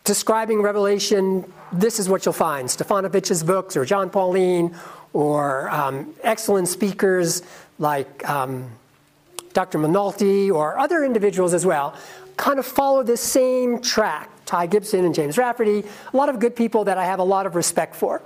describing 0.03 0.63
Revelation, 0.63 1.45
this 1.71 1.99
is 1.99 2.09
what 2.09 2.25
you'll 2.25 2.33
find 2.33 2.67
Stefanovic's 2.69 3.43
books, 3.43 3.77
or 3.77 3.85
Jon 3.85 4.09
Paulien 4.09 4.75
or 5.13 5.69
um, 5.69 6.13
excellent 6.23 6.67
speakers 6.67 7.41
like. 7.79 8.27
Um, 8.27 8.71
Dr. 9.57 9.79
Minolta, 9.79 10.53
or 10.53 10.77
other 10.77 11.03
individuals 11.03 11.55
as 11.55 11.65
well, 11.65 11.95
kind 12.37 12.59
of 12.59 12.65
follow 12.67 13.01
this 13.01 13.21
same 13.21 13.81
track. 13.81 14.29
Ty 14.45 14.67
Gibson 14.67 15.03
and 15.03 15.15
James 15.15 15.35
Rafferty, 15.35 15.83
a 16.13 16.15
lot 16.15 16.29
of 16.29 16.39
good 16.39 16.55
people 16.55 16.83
that 16.83 16.99
I 16.99 17.05
have 17.05 17.17
a 17.17 17.23
lot 17.23 17.47
of 17.47 17.55
respect 17.55 17.95
for. 17.95 18.21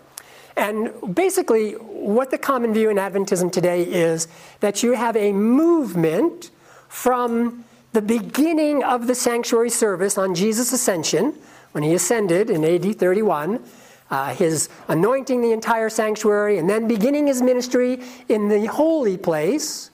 And 0.58 0.92
basically, 1.16 1.72
what 1.76 2.32
the 2.32 2.38
common 2.38 2.74
view 2.74 2.90
in 2.90 2.98
Adventism 2.98 3.50
today 3.50 3.84
is 3.84 4.28
that 4.60 4.84
you 4.84 4.92
have 4.92 5.16
a 5.16 5.32
movement 5.32 6.52
from 6.90 7.64
the 7.94 8.02
beginning 8.02 8.84
of 8.84 9.08
the 9.08 9.16
sanctuary 9.16 9.70
service 9.70 10.18
on 10.18 10.36
Jesus' 10.36 10.74
ascension, 10.74 11.34
when 11.72 11.86
he 11.86 11.94
ascended 11.94 12.50
in 12.50 12.66
AD 12.66 13.00
31, 13.00 13.64
uh, 14.12 14.34
his 14.34 14.70
anointing 14.88 15.42
the 15.42 15.52
entire 15.52 15.90
sanctuary, 15.90 16.60
and 16.60 16.70
then 16.70 16.88
beginning 16.88 17.26
his 17.26 17.42
ministry 17.42 18.00
in 18.30 18.50
the 18.50 18.68
holy 18.68 19.18
place 19.18 19.92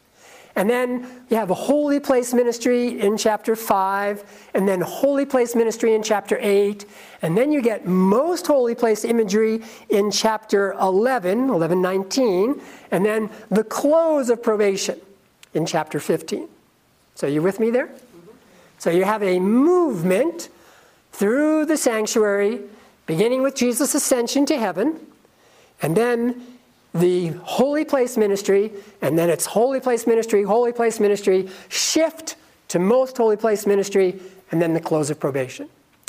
and 0.58 0.68
then 0.68 1.08
you 1.30 1.38
have 1.38 1.52
a 1.52 1.54
holy 1.54 2.00
place 2.00 2.34
ministry 2.34 3.00
in 3.00 3.16
chapter 3.16 3.56
5, 3.56 4.50
and 4.56 4.68
then 4.68 4.82
holy 4.82 5.24
place 5.24 5.54
ministry 5.54 5.94
in 5.94 6.02
chapter 6.02 6.36
8, 6.42 6.84
and 7.22 7.38
then 7.38 7.52
you 7.52 7.62
get 7.62 7.86
most 7.86 8.48
holy 8.48 8.74
place 8.74 9.06
imagery 9.06 9.62
in 9.90 10.10
chapter 10.10 10.72
11, 10.82 11.52
11 11.52 11.80
19, 11.80 12.60
and 12.90 13.06
then 13.06 13.30
the 13.52 13.64
close 13.64 14.32
of 14.32 14.42
probation 14.42 15.00
in 15.54 15.64
chapter 15.64 16.00
15. 16.00 16.48
So, 17.14 17.28
you 17.28 17.44
with 17.44 17.60
me 17.60 17.70
there? 17.70 17.92
So, 18.80 18.90
you 18.90 19.04
have 19.04 19.22
a 19.22 19.40
movement 19.40 20.50
through 21.12 21.66
the 21.66 21.78
sanctuary, 21.78 22.62
beginning 23.08 23.42
with 23.42 23.56
Jesus' 23.56 23.96
ascension 23.96 24.46
to 24.46 24.58
heaven, 24.58 25.00
and 25.82 25.98
then 25.98 26.46
the 26.94 27.28
holy 27.44 27.86
place 27.86 28.18
ministry, 28.18 28.72
and 29.02 29.18
then 29.18 29.30
it's 29.30 29.46
holy 29.46 29.80
place 29.80 30.06
ministry, 30.06 30.44
holy 30.44 30.74
place 30.74 31.00
ministry, 31.00 31.50
shift 31.70 32.36
to 32.68 32.80
most 32.80 33.18
holy 33.18 33.38
place 33.38 33.66
ministry, 33.66 34.20
and 34.52 34.62
then 34.62 34.74
the 34.74 34.80
close 34.80 35.10
of 35.10 35.20
probation. 35.20 35.68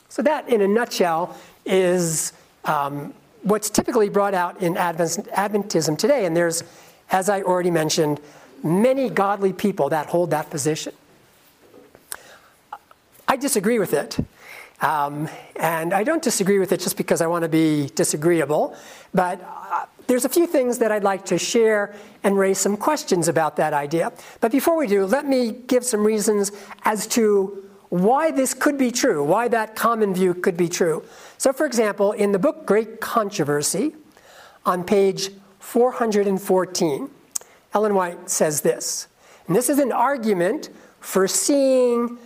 So, 0.08 0.22
that 0.22 0.48
in 0.48 0.60
a 0.60 0.68
nutshell 0.68 1.36
is 1.64 2.32
um, 2.64 3.14
what's 3.42 3.70
typically 3.70 4.08
brought 4.08 4.34
out 4.34 4.60
in 4.62 4.74
Adventism 4.74 5.96
today. 5.98 6.24
And 6.24 6.36
there's, 6.36 6.62
as 7.10 7.28
I 7.28 7.42
already 7.42 7.70
mentioned, 7.70 8.20
many 8.62 9.08
godly 9.08 9.52
people 9.52 9.88
that 9.90 10.06
hold 10.06 10.30
that 10.30 10.50
position. 10.50 10.92
I 13.26 13.36
disagree 13.36 13.78
with 13.78 13.92
it. 13.92 14.18
Um, 14.80 15.28
and 15.56 15.92
I 15.92 16.04
don't 16.04 16.22
disagree 16.22 16.58
with 16.58 16.72
it 16.72 16.80
just 16.80 16.96
because 16.96 17.20
I 17.20 17.26
want 17.26 17.42
to 17.42 17.48
be 17.48 17.90
disagreeable, 17.94 18.76
but 19.12 19.40
uh, 19.42 19.86
there's 20.06 20.24
a 20.24 20.28
few 20.28 20.46
things 20.46 20.78
that 20.78 20.92
I'd 20.92 21.02
like 21.02 21.24
to 21.26 21.38
share 21.38 21.94
and 22.22 22.38
raise 22.38 22.58
some 22.58 22.76
questions 22.76 23.28
about 23.28 23.56
that 23.56 23.72
idea. 23.72 24.12
But 24.40 24.52
before 24.52 24.76
we 24.76 24.86
do, 24.86 25.04
let 25.04 25.26
me 25.26 25.50
give 25.50 25.84
some 25.84 26.04
reasons 26.04 26.52
as 26.84 27.06
to 27.08 27.64
why 27.88 28.30
this 28.30 28.54
could 28.54 28.78
be 28.78 28.90
true, 28.90 29.24
why 29.24 29.48
that 29.48 29.74
common 29.74 30.14
view 30.14 30.34
could 30.34 30.56
be 30.56 30.68
true. 30.68 31.02
So, 31.38 31.52
for 31.52 31.66
example, 31.66 32.12
in 32.12 32.32
the 32.32 32.38
book 32.38 32.66
Great 32.66 33.00
Controversy, 33.00 33.94
on 34.64 34.84
page 34.84 35.30
414, 35.60 37.10
Ellen 37.74 37.94
White 37.94 38.30
says 38.30 38.60
this. 38.60 39.08
And 39.46 39.56
this 39.56 39.68
is 39.68 39.78
an 39.78 39.92
argument 39.92 40.68
for 41.00 41.26
seeing 41.26 42.18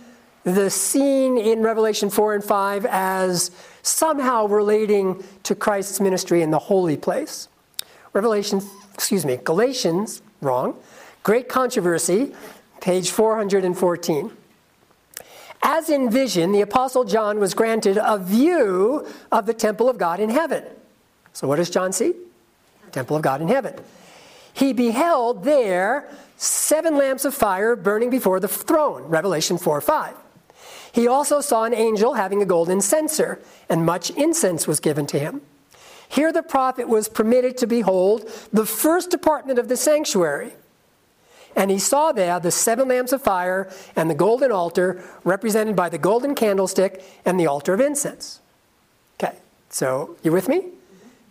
the 0.43 0.69
scene 0.69 1.37
in 1.37 1.61
Revelation 1.61 2.09
4 2.09 2.35
and 2.35 2.43
5 2.43 2.85
as 2.85 3.51
somehow 3.81 4.45
relating 4.45 5.23
to 5.43 5.55
Christ's 5.55 5.99
ministry 5.99 6.41
in 6.41 6.51
the 6.51 6.59
holy 6.59 6.97
place. 6.97 7.47
Revelation, 8.13 8.61
excuse 8.93 9.25
me, 9.25 9.37
Galatians, 9.37 10.21
wrong. 10.41 10.77
Great 11.23 11.47
controversy, 11.47 12.35
page 12.81 13.09
414. 13.09 14.31
As 15.65 15.89
in 15.89 16.09
vision, 16.09 16.51
the 16.51 16.61
Apostle 16.61 17.05
John 17.05 17.39
was 17.39 17.53
granted 17.53 17.97
a 18.01 18.17
view 18.17 19.07
of 19.31 19.45
the 19.45 19.53
temple 19.53 19.89
of 19.89 19.97
God 19.97 20.19
in 20.19 20.29
heaven. 20.29 20.65
So, 21.31 21.47
what 21.47 21.55
does 21.55 21.69
John 21.69 21.93
see? 21.93 22.13
Temple 22.91 23.15
of 23.15 23.21
God 23.21 23.41
in 23.41 23.47
heaven. 23.47 23.75
He 24.53 24.73
beheld 24.73 25.45
there 25.45 26.09
seven 26.35 26.97
lamps 26.97 27.23
of 27.23 27.33
fire 27.33 27.77
burning 27.77 28.09
before 28.09 28.41
the 28.41 28.47
throne, 28.47 29.03
Revelation 29.03 29.57
4 29.57 29.79
5. 29.79 30.15
He 30.93 31.07
also 31.07 31.41
saw 31.41 31.63
an 31.63 31.73
angel 31.73 32.13
having 32.13 32.41
a 32.41 32.45
golden 32.45 32.79
censer, 32.79 33.39
and 33.67 33.83
much 33.83 34.11
incense 34.11 34.67
was 34.67 34.79
given 34.79 35.07
to 35.07 35.19
him. 35.19 35.41
Here 36.07 36.31
the 36.31 36.43
prophet 36.43 36.87
was 36.87 37.09
permitted 37.09 37.57
to 37.57 37.67
behold 37.67 38.29
the 38.53 38.67
first 38.67 39.09
department 39.09 39.57
of 39.57 39.67
the 39.67 39.75
sanctuary. 39.75 40.53
And 41.55 41.71
he 41.71 41.79
saw 41.79 42.11
there 42.11 42.39
the 42.39 42.51
seven 42.51 42.89
lamps 42.89 43.11
of 43.11 43.23
fire 43.23 43.71
and 43.95 44.07
the 44.07 44.15
golden 44.15 44.51
altar, 44.51 45.03
represented 45.23 45.75
by 45.75 45.89
the 45.89 45.97
golden 45.97 46.35
candlestick 46.35 47.03
and 47.25 47.39
the 47.39 47.47
altar 47.47 47.73
of 47.73 47.81
incense. 47.81 48.39
Okay, 49.19 49.35
so 49.69 50.15
you 50.21 50.31
with 50.31 50.47
me? 50.47 50.67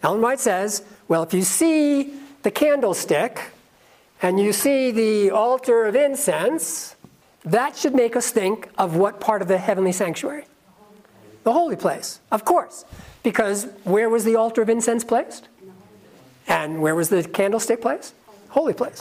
Ellen 0.02 0.20
White 0.20 0.40
says, 0.40 0.82
well, 1.06 1.22
if 1.22 1.32
you 1.32 1.42
see 1.42 2.14
the 2.42 2.50
candlestick 2.50 3.40
and 4.20 4.40
you 4.40 4.52
see 4.52 4.90
the 4.90 5.30
altar 5.30 5.84
of 5.84 5.94
incense, 5.94 6.96
that 7.44 7.76
should 7.76 7.94
make 7.94 8.16
us 8.16 8.30
think 8.30 8.68
of 8.78 8.96
what 8.96 9.20
part 9.20 9.42
of 9.42 9.48
the 9.48 9.58
heavenly 9.58 9.92
sanctuary? 9.92 10.44
The 11.44 11.52
holy 11.52 11.76
place, 11.76 12.20
of 12.30 12.44
course. 12.44 12.84
Because 13.22 13.66
where 13.84 14.08
was 14.08 14.24
the 14.24 14.36
altar 14.36 14.62
of 14.62 14.68
incense 14.68 15.04
placed? 15.04 15.48
And 16.46 16.82
where 16.82 16.94
was 16.94 17.08
the 17.08 17.22
candlestick 17.24 17.80
placed? 17.80 18.14
Holy 18.48 18.74
place. 18.74 19.00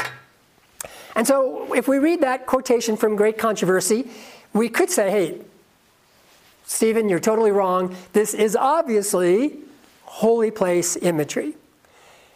And 1.15 1.27
so, 1.27 1.74
if 1.74 1.88
we 1.88 1.98
read 1.98 2.21
that 2.21 2.45
quotation 2.45 2.95
from 2.95 3.15
Great 3.15 3.38
Controversy, 3.38 4.10
we 4.53 4.69
could 4.69 4.89
say, 4.89 5.12
hey, 5.12 5.41
Steven, 6.65 7.10
you're 7.10 7.19
totally 7.19 7.51
wrong. 7.51 7.95
This 8.13 8.33
is 8.33 8.55
obviously 8.55 9.57
holy 10.03 10.51
place 10.51 10.95
imagery. 10.95 11.55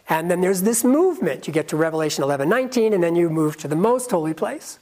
And 0.08 0.30
then 0.30 0.40
there's 0.40 0.62
this 0.62 0.84
movement. 0.84 1.46
You 1.46 1.52
get 1.52 1.68
to 1.68 1.76
Revelation 1.76 2.22
11 2.22 2.48
19, 2.48 2.92
and 2.92 3.02
then 3.02 3.16
you 3.16 3.30
move 3.30 3.56
to 3.58 3.68
the 3.68 3.76
most 3.76 4.10
holy 4.10 4.34
place. 4.34 4.78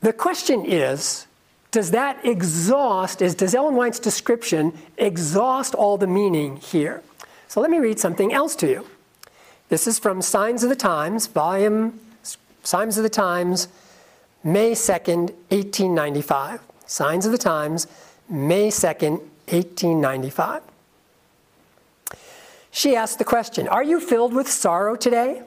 The 0.00 0.12
question 0.12 0.64
is 0.64 1.26
does 1.70 1.92
that 1.92 2.24
exhaust, 2.24 3.22
is, 3.22 3.34
does 3.36 3.54
Ellen 3.54 3.76
White's 3.76 4.00
description 4.00 4.76
exhaust 4.98 5.74
all 5.74 5.96
the 5.96 6.06
meaning 6.06 6.56
here? 6.56 7.02
So 7.46 7.60
let 7.60 7.70
me 7.70 7.78
read 7.78 8.00
something 8.00 8.32
else 8.32 8.56
to 8.56 8.68
you. 8.68 8.86
This 9.68 9.86
is 9.86 9.98
from 9.98 10.20
Signs 10.20 10.64
of 10.64 10.68
the 10.68 10.76
Times, 10.76 11.28
volume 11.28 12.00
Signs 12.62 12.96
of 12.98 13.02
the 13.02 13.08
Times, 13.10 13.68
May 14.42 14.72
2nd, 14.72 15.32
1895. 15.50 16.60
Signs 16.86 17.24
of 17.24 17.32
the 17.32 17.38
Times, 17.38 17.86
May 18.28 18.68
2nd, 18.68 19.20
1895. 19.48 20.62
She 22.70 22.96
asked 22.96 23.18
the 23.18 23.24
question 23.24 23.68
Are 23.68 23.82
you 23.82 24.00
filled 24.00 24.34
with 24.34 24.48
sorrow 24.48 24.96
today? 24.96 25.42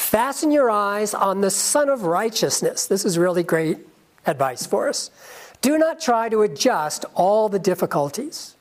Fasten 0.00 0.50
your 0.50 0.70
eyes 0.70 1.14
on 1.14 1.40
the 1.40 1.50
Sun 1.50 1.88
of 1.88 2.02
Righteousness. 2.02 2.86
This 2.86 3.04
is 3.04 3.16
really 3.16 3.44
great 3.44 3.78
advice 4.26 4.66
for 4.66 4.88
us. 4.88 5.10
Do 5.60 5.78
not 5.78 6.00
try 6.00 6.28
to 6.30 6.42
adjust 6.42 7.04
all 7.14 7.48
the 7.48 7.60
difficulties. 7.60 8.56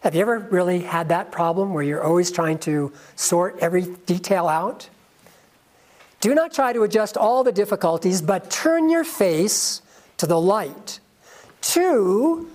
Have 0.00 0.16
you 0.16 0.22
ever 0.22 0.38
really 0.38 0.80
had 0.80 1.10
that 1.10 1.30
problem 1.30 1.72
where 1.72 1.84
you're 1.84 2.02
always 2.02 2.32
trying 2.32 2.58
to 2.60 2.90
sort 3.14 3.58
every 3.60 3.82
detail 4.06 4.48
out? 4.48 4.88
Do 6.20 6.34
not 6.34 6.52
try 6.52 6.72
to 6.72 6.82
adjust 6.82 7.16
all 7.16 7.44
the 7.44 7.52
difficulties, 7.52 8.20
but 8.20 8.50
turn 8.50 8.88
your 8.88 9.04
face 9.04 9.82
to 10.16 10.26
the 10.26 10.40
light, 10.40 10.98
to 11.60 12.50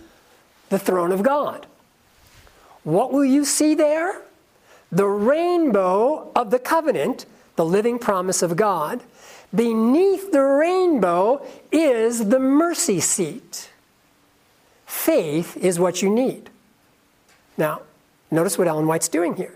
the 0.67 0.79
throne 0.79 1.13
of 1.13 1.23
God. 1.23 1.65
What 2.83 3.13
will 3.13 3.23
you 3.23 3.45
see 3.45 3.75
there? 3.75 4.21
The 4.91 5.05
rainbow 5.05 6.31
of 6.35 6.49
the 6.49 6.59
covenant, 6.59 7.25
the 7.57 7.65
living 7.65 7.99
promise 7.99 8.41
of 8.41 8.55
God. 8.55 9.01
Beneath 9.53 10.31
the 10.31 10.41
rainbow 10.41 11.45
is 11.71 12.29
the 12.29 12.39
mercy 12.39 13.01
seat. 13.01 13.69
Faith 14.85 15.57
is 15.57 15.77
what 15.79 16.01
you 16.01 16.09
need. 16.09 16.49
Now, 17.57 17.81
notice 18.31 18.57
what 18.57 18.67
Ellen 18.67 18.87
White's 18.87 19.09
doing 19.09 19.35
here. 19.35 19.53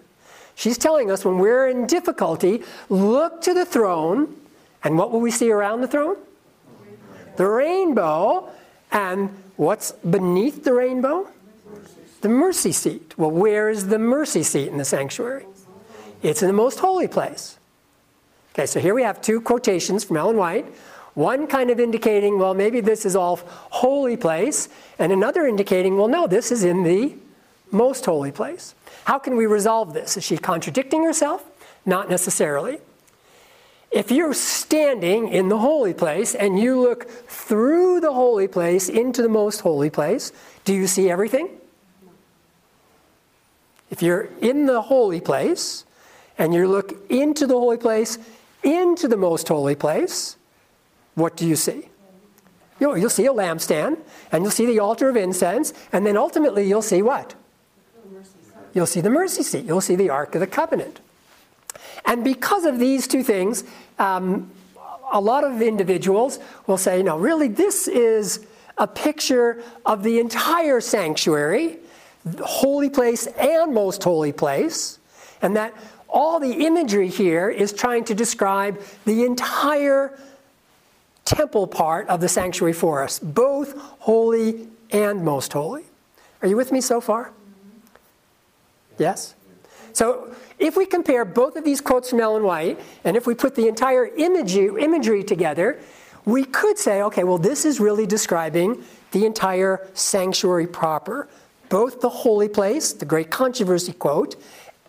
She's 0.55 0.77
telling 0.77 1.09
us 1.09 1.23
when 1.23 1.39
we're 1.39 1.69
in 1.69 1.87
difficulty, 1.87 2.63
look 2.89 3.41
to 3.43 3.53
the 3.53 3.65
throne, 3.65 4.35
and 4.83 4.97
what 4.97 5.11
will 5.11 5.21
we 5.21 5.31
see 5.31 5.51
around 5.51 5.81
the 5.81 5.87
throne? 5.87 6.17
The 7.37 7.47
rainbow. 7.47 8.49
And 8.91 9.29
what's 9.55 9.93
beneath 9.93 10.63
the 10.63 10.73
rainbow? 10.73 11.27
The 12.21 12.29
mercy 12.29 12.71
seat. 12.71 13.17
Well, 13.17 13.31
where 13.31 13.69
is 13.69 13.87
the 13.87 13.99
mercy 13.99 14.43
seat 14.43 14.67
in 14.67 14.77
the 14.77 14.85
sanctuary? 14.85 15.45
It's 16.21 16.41
in 16.41 16.47
the 16.47 16.53
most 16.53 16.79
holy 16.79 17.07
place. 17.07 17.57
Okay, 18.53 18.65
so 18.65 18.79
here 18.79 18.93
we 18.93 19.03
have 19.03 19.21
two 19.21 19.39
quotations 19.39 20.03
from 20.03 20.17
Ellen 20.17 20.35
White. 20.35 20.65
One 21.13 21.47
kind 21.47 21.69
of 21.69 21.79
indicating, 21.79 22.37
well, 22.37 22.53
maybe 22.53 22.81
this 22.81 23.05
is 23.05 23.15
all 23.15 23.39
holy 23.45 24.17
place, 24.17 24.67
and 24.99 25.11
another 25.11 25.45
indicating, 25.45 25.97
well, 25.97 26.07
no, 26.07 26.27
this 26.27 26.51
is 26.51 26.63
in 26.63 26.83
the 26.83 27.13
most 27.71 28.05
holy 28.05 28.31
place. 28.31 28.75
How 29.05 29.19
can 29.19 29.37
we 29.37 29.45
resolve 29.45 29.93
this? 29.93 30.17
Is 30.17 30.23
she 30.25 30.37
contradicting 30.37 31.03
herself? 31.03 31.43
Not 31.85 32.09
necessarily. 32.09 32.79
If 33.89 34.11
you're 34.11 34.33
standing 34.33 35.29
in 35.29 35.49
the 35.49 35.57
holy 35.57 35.93
place 35.93 36.33
and 36.35 36.59
you 36.59 36.79
look 36.79 37.09
through 37.09 37.99
the 37.99 38.13
holy 38.13 38.47
place 38.47 38.87
into 38.87 39.21
the 39.21 39.29
most 39.29 39.61
holy 39.61 39.89
place, 39.89 40.31
do 40.63 40.73
you 40.73 40.87
see 40.87 41.09
everything? 41.09 41.49
If 43.89 44.01
you're 44.01 44.29
in 44.41 44.65
the 44.65 44.81
holy 44.81 45.19
place 45.19 45.83
and 46.37 46.53
you 46.53 46.69
look 46.69 46.93
into 47.09 47.45
the 47.45 47.53
holy 47.53 47.77
place, 47.77 48.17
into 48.63 49.07
the 49.07 49.17
most 49.17 49.47
holy 49.47 49.75
place, 49.75 50.37
what 51.15 51.35
do 51.35 51.47
you 51.47 51.55
see? 51.55 51.89
You'll, 52.79 52.97
you'll 52.97 53.09
see 53.09 53.25
a 53.27 53.33
lampstand, 53.33 53.97
and 54.31 54.43
you'll 54.43 54.51
see 54.51 54.65
the 54.65 54.79
altar 54.79 55.09
of 55.09 55.15
incense, 55.15 55.73
and 55.91 56.05
then 56.05 56.17
ultimately 56.17 56.67
you'll 56.67 56.81
see 56.81 57.01
what? 57.01 57.35
You'll 58.73 58.87
see 58.87 59.01
the 59.01 59.09
mercy 59.09 59.43
seat. 59.43 59.65
You'll 59.65 59.81
see 59.81 59.95
the 59.95 60.09
Ark 60.09 60.33
of 60.35 60.41
the 60.41 60.47
Covenant. 60.47 60.99
And 62.05 62.23
because 62.23 62.65
of 62.65 62.79
these 62.79 63.07
two 63.07 63.23
things, 63.23 63.63
um, 63.99 64.49
a 65.11 65.19
lot 65.19 65.43
of 65.43 65.61
individuals 65.61 66.39
will 66.67 66.77
say, 66.77 67.03
no, 67.03 67.17
really, 67.17 67.47
this 67.47 67.87
is 67.87 68.45
a 68.77 68.87
picture 68.87 69.61
of 69.85 70.03
the 70.03 70.19
entire 70.19 70.81
sanctuary, 70.81 71.77
holy 72.43 72.89
place 72.89 73.27
and 73.27 73.73
most 73.73 74.03
holy 74.03 74.31
place, 74.31 74.99
and 75.41 75.55
that 75.55 75.73
all 76.11 76.39
the 76.39 76.65
imagery 76.65 77.07
here 77.07 77.49
is 77.49 77.71
trying 77.71 78.03
to 78.05 78.13
describe 78.13 78.79
the 79.05 79.23
entire 79.23 80.17
temple 81.25 81.67
part 81.67 82.07
of 82.09 82.19
the 82.19 82.27
sanctuary 82.27 82.73
for 82.73 83.03
us, 83.03 83.19
both 83.19 83.77
holy 83.99 84.67
and 84.91 85.23
most 85.23 85.53
holy. 85.53 85.83
Are 86.41 86.47
you 86.47 86.57
with 86.57 86.71
me 86.71 86.81
so 86.81 86.99
far? 86.99 87.31
Yes? 88.97 89.35
So 89.93 90.33
if 90.59 90.75
we 90.75 90.85
compare 90.85 91.25
both 91.25 91.55
of 91.55 91.63
these 91.63 91.81
quotes 91.81 92.09
from 92.09 92.19
Ellen 92.19 92.43
White, 92.43 92.79
and 93.03 93.15
if 93.15 93.25
we 93.25 93.33
put 93.33 93.55
the 93.55 93.67
entire 93.67 94.07
imagery, 94.07 94.83
imagery 94.83 95.23
together, 95.23 95.79
we 96.25 96.43
could 96.43 96.77
say, 96.77 97.01
okay, 97.03 97.23
well, 97.23 97.37
this 97.37 97.65
is 97.65 97.79
really 97.79 98.05
describing 98.05 98.83
the 99.11 99.25
entire 99.25 99.87
sanctuary 99.93 100.67
proper, 100.67 101.27
both 101.69 102.01
the 102.01 102.09
holy 102.09 102.47
place, 102.47 102.93
the 102.93 103.05
great 103.05 103.29
controversy 103.29 103.93
quote, 103.93 104.35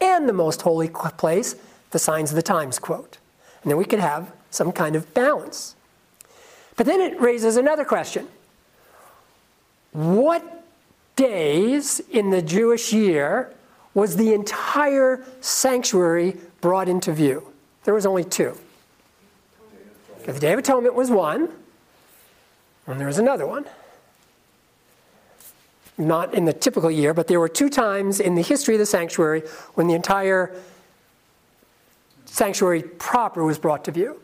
and 0.03 0.29
the 0.29 0.33
most 0.33 0.63
holy 0.63 0.89
place, 0.89 1.55
the 1.93 1.99
signs 1.99 2.31
of 2.31 2.37
the 2.37 2.43
times 2.43 2.79
quote. 2.79 3.19
And 3.63 3.71
then 3.71 3.79
we 3.79 3.85
could 3.85 4.01
have 4.01 4.33
some 4.51 4.73
kind 4.73 4.97
of 4.97 5.15
balance. 5.15 5.77
But 6.77 6.87
then 6.87 7.01
it 7.01 7.21
raises 7.21 7.57
another 7.57 7.85
question 7.85 8.29
What 9.93 10.65
days 11.17 12.01
in 12.11 12.31
the 12.31 12.43
Jewish 12.43 12.93
year 12.93 13.53
was 13.95 14.17
the 14.17 14.33
entire 14.33 15.25
sanctuary 15.41 16.37
brought 16.61 16.89
into 16.89 17.13
view? 17.13 17.53
There 17.85 17.95
was 17.95 18.07
only 18.07 18.25
two. 18.25 18.57
The 20.25 20.39
Day 20.39 20.53
of 20.53 20.59
Atonement 20.61 20.95
was 20.95 21.11
one, 21.11 21.49
and 22.87 22.99
there 22.99 23.09
was 23.09 23.19
another 23.19 23.47
one. 23.47 23.67
Not 25.99 26.35
in 26.35 26.45
the 26.47 26.53
typical 26.53 26.91
year, 26.91 27.13
but 27.15 27.27
there 27.27 27.39
were 27.39 27.49
two 27.49 27.69
times 27.69 28.19
in 28.19 28.35
the 28.35 28.43
history 28.43 28.75
of 28.75 28.79
the 28.79 28.87
sanctuary 28.87 29.43
when 29.75 29.87
the 29.87 29.95
entire 29.95 30.55
sanctuary 32.25 32.83
proper 32.83 33.45
was 33.45 33.59
brought 33.59 33.85
to 33.85 33.91
view. 33.91 34.21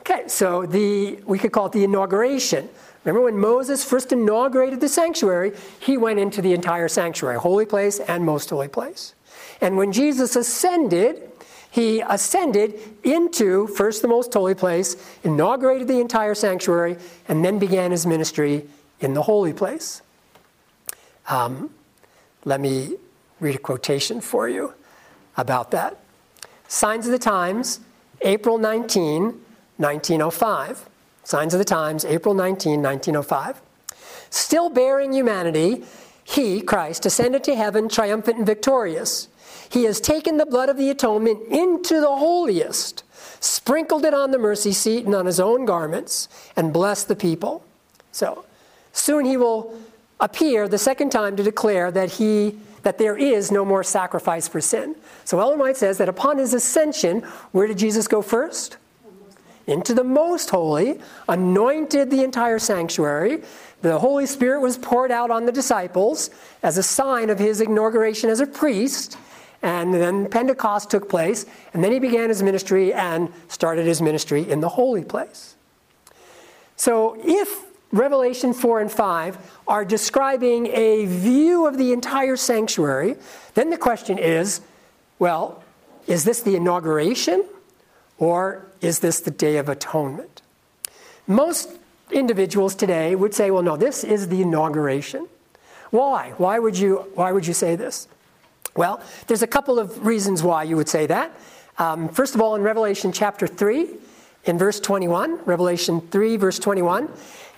Okay, 0.00 0.24
so 0.28 0.66
the 0.66 1.18
we 1.24 1.38
could 1.38 1.52
call 1.52 1.66
it 1.66 1.72
the 1.72 1.84
inauguration. 1.84 2.68
Remember 3.04 3.24
when 3.24 3.38
Moses 3.38 3.84
first 3.84 4.12
inaugurated 4.12 4.80
the 4.80 4.88
sanctuary, 4.88 5.52
he 5.80 5.96
went 5.96 6.18
into 6.18 6.42
the 6.42 6.52
entire 6.52 6.88
sanctuary, 6.88 7.38
holy 7.38 7.66
place 7.66 8.00
and 8.00 8.24
most 8.24 8.50
holy 8.50 8.68
place. 8.68 9.14
And 9.60 9.76
when 9.76 9.92
Jesus 9.92 10.36
ascended, 10.36 11.30
he 11.70 12.00
ascended 12.00 12.78
into 13.02 13.66
first 13.68 14.00
the 14.00 14.08
most 14.08 14.32
holy 14.32 14.54
place, 14.54 14.96
inaugurated 15.22 15.88
the 15.88 16.00
entire 16.00 16.34
sanctuary, 16.34 16.96
and 17.26 17.44
then 17.44 17.58
began 17.58 17.90
his 17.90 18.06
ministry 18.06 18.66
in 19.00 19.14
the 19.14 19.22
holy 19.22 19.52
place. 19.52 20.02
Um, 21.28 21.70
let 22.44 22.60
me 22.60 22.96
read 23.40 23.54
a 23.54 23.58
quotation 23.58 24.20
for 24.20 24.48
you 24.48 24.74
about 25.36 25.70
that. 25.72 25.98
Signs 26.68 27.06
of 27.06 27.12
the 27.12 27.18
Times, 27.18 27.80
April 28.22 28.58
19, 28.58 29.40
1905. 29.76 30.88
Signs 31.24 31.54
of 31.54 31.58
the 31.58 31.64
Times, 31.64 32.04
April 32.04 32.34
19, 32.34 32.82
1905. 32.82 33.60
Still 34.30 34.68
bearing 34.68 35.12
humanity, 35.12 35.84
he, 36.22 36.60
Christ, 36.60 37.06
ascended 37.06 37.44
to 37.44 37.54
heaven 37.54 37.88
triumphant 37.88 38.38
and 38.38 38.46
victorious. 38.46 39.28
He 39.68 39.84
has 39.84 40.00
taken 40.00 40.36
the 40.36 40.46
blood 40.46 40.68
of 40.68 40.76
the 40.76 40.90
atonement 40.90 41.48
into 41.48 42.00
the 42.00 42.16
holiest, 42.16 43.04
sprinkled 43.40 44.04
it 44.04 44.14
on 44.14 44.30
the 44.30 44.38
mercy 44.38 44.72
seat 44.72 45.06
and 45.06 45.14
on 45.14 45.26
his 45.26 45.40
own 45.40 45.64
garments, 45.64 46.28
and 46.56 46.72
blessed 46.72 47.08
the 47.08 47.16
people. 47.16 47.64
So, 48.12 48.44
soon 48.92 49.24
he 49.24 49.36
will 49.36 49.78
appear 50.20 50.68
the 50.68 50.78
second 50.78 51.10
time 51.10 51.36
to 51.36 51.42
declare 51.42 51.90
that 51.90 52.12
he 52.12 52.56
that 52.82 52.98
there 52.98 53.16
is 53.16 53.50
no 53.50 53.64
more 53.64 53.82
sacrifice 53.82 54.46
for 54.46 54.60
sin. 54.60 54.94
So 55.24 55.40
Ellen 55.40 55.58
White 55.58 55.78
says 55.78 55.96
that 55.98 56.08
upon 56.10 56.36
his 56.36 56.52
ascension, 56.52 57.22
where 57.52 57.66
did 57.66 57.78
Jesus 57.78 58.06
go 58.06 58.20
first? 58.20 58.76
into 59.66 59.94
the 59.94 60.04
most 60.04 60.50
holy, 60.50 61.00
anointed 61.28 62.10
the 62.10 62.22
entire 62.22 62.58
sanctuary. 62.58 63.42
The 63.82 63.98
Holy 63.98 64.26
Spirit 64.26 64.60
was 64.60 64.78
poured 64.78 65.10
out 65.10 65.30
on 65.30 65.46
the 65.46 65.52
disciples 65.52 66.30
as 66.62 66.78
a 66.78 66.82
sign 66.82 67.30
of 67.30 67.38
his 67.38 67.60
inauguration 67.60 68.30
as 68.30 68.40
a 68.40 68.46
priest. 68.46 69.16
And 69.62 69.94
then 69.94 70.28
Pentecost 70.28 70.90
took 70.90 71.08
place, 71.08 71.46
and 71.72 71.82
then 71.82 71.90
he 71.90 71.98
began 71.98 72.28
his 72.28 72.42
ministry 72.42 72.92
and 72.92 73.32
started 73.48 73.86
his 73.86 74.02
ministry 74.02 74.48
in 74.50 74.60
the 74.60 74.68
holy 74.68 75.04
place. 75.04 75.56
So 76.76 77.16
if 77.24 77.62
Revelation 77.94 78.52
4 78.52 78.80
and 78.80 78.92
5 78.92 79.60
are 79.68 79.84
describing 79.84 80.66
a 80.66 81.06
view 81.06 81.66
of 81.66 81.78
the 81.78 81.92
entire 81.92 82.36
sanctuary, 82.36 83.16
then 83.54 83.70
the 83.70 83.78
question 83.78 84.18
is 84.18 84.60
well, 85.20 85.62
is 86.08 86.24
this 86.24 86.42
the 86.42 86.56
inauguration 86.56 87.44
or 88.18 88.66
is 88.80 88.98
this 88.98 89.20
the 89.20 89.30
Day 89.30 89.58
of 89.58 89.68
Atonement? 89.68 90.42
Most 91.26 91.70
individuals 92.10 92.74
today 92.74 93.14
would 93.14 93.32
say, 93.32 93.50
well, 93.50 93.62
no, 93.62 93.76
this 93.76 94.02
is 94.02 94.28
the 94.28 94.42
inauguration. 94.42 95.28
Why? 95.90 96.34
Why 96.36 96.58
would 96.58 96.76
you, 96.76 97.06
why 97.14 97.30
would 97.30 97.46
you 97.46 97.54
say 97.54 97.76
this? 97.76 98.08
Well, 98.76 99.00
there's 99.28 99.42
a 99.42 99.46
couple 99.46 99.78
of 99.78 100.04
reasons 100.04 100.42
why 100.42 100.64
you 100.64 100.76
would 100.76 100.88
say 100.88 101.06
that. 101.06 101.32
Um, 101.78 102.08
first 102.08 102.34
of 102.34 102.40
all, 102.40 102.56
in 102.56 102.62
Revelation 102.62 103.12
chapter 103.12 103.46
3, 103.46 103.88
in 104.44 104.58
verse 104.58 104.80
21, 104.80 105.44
Revelation 105.44 106.00
3, 106.00 106.36
verse 106.36 106.58
21, 106.58 107.08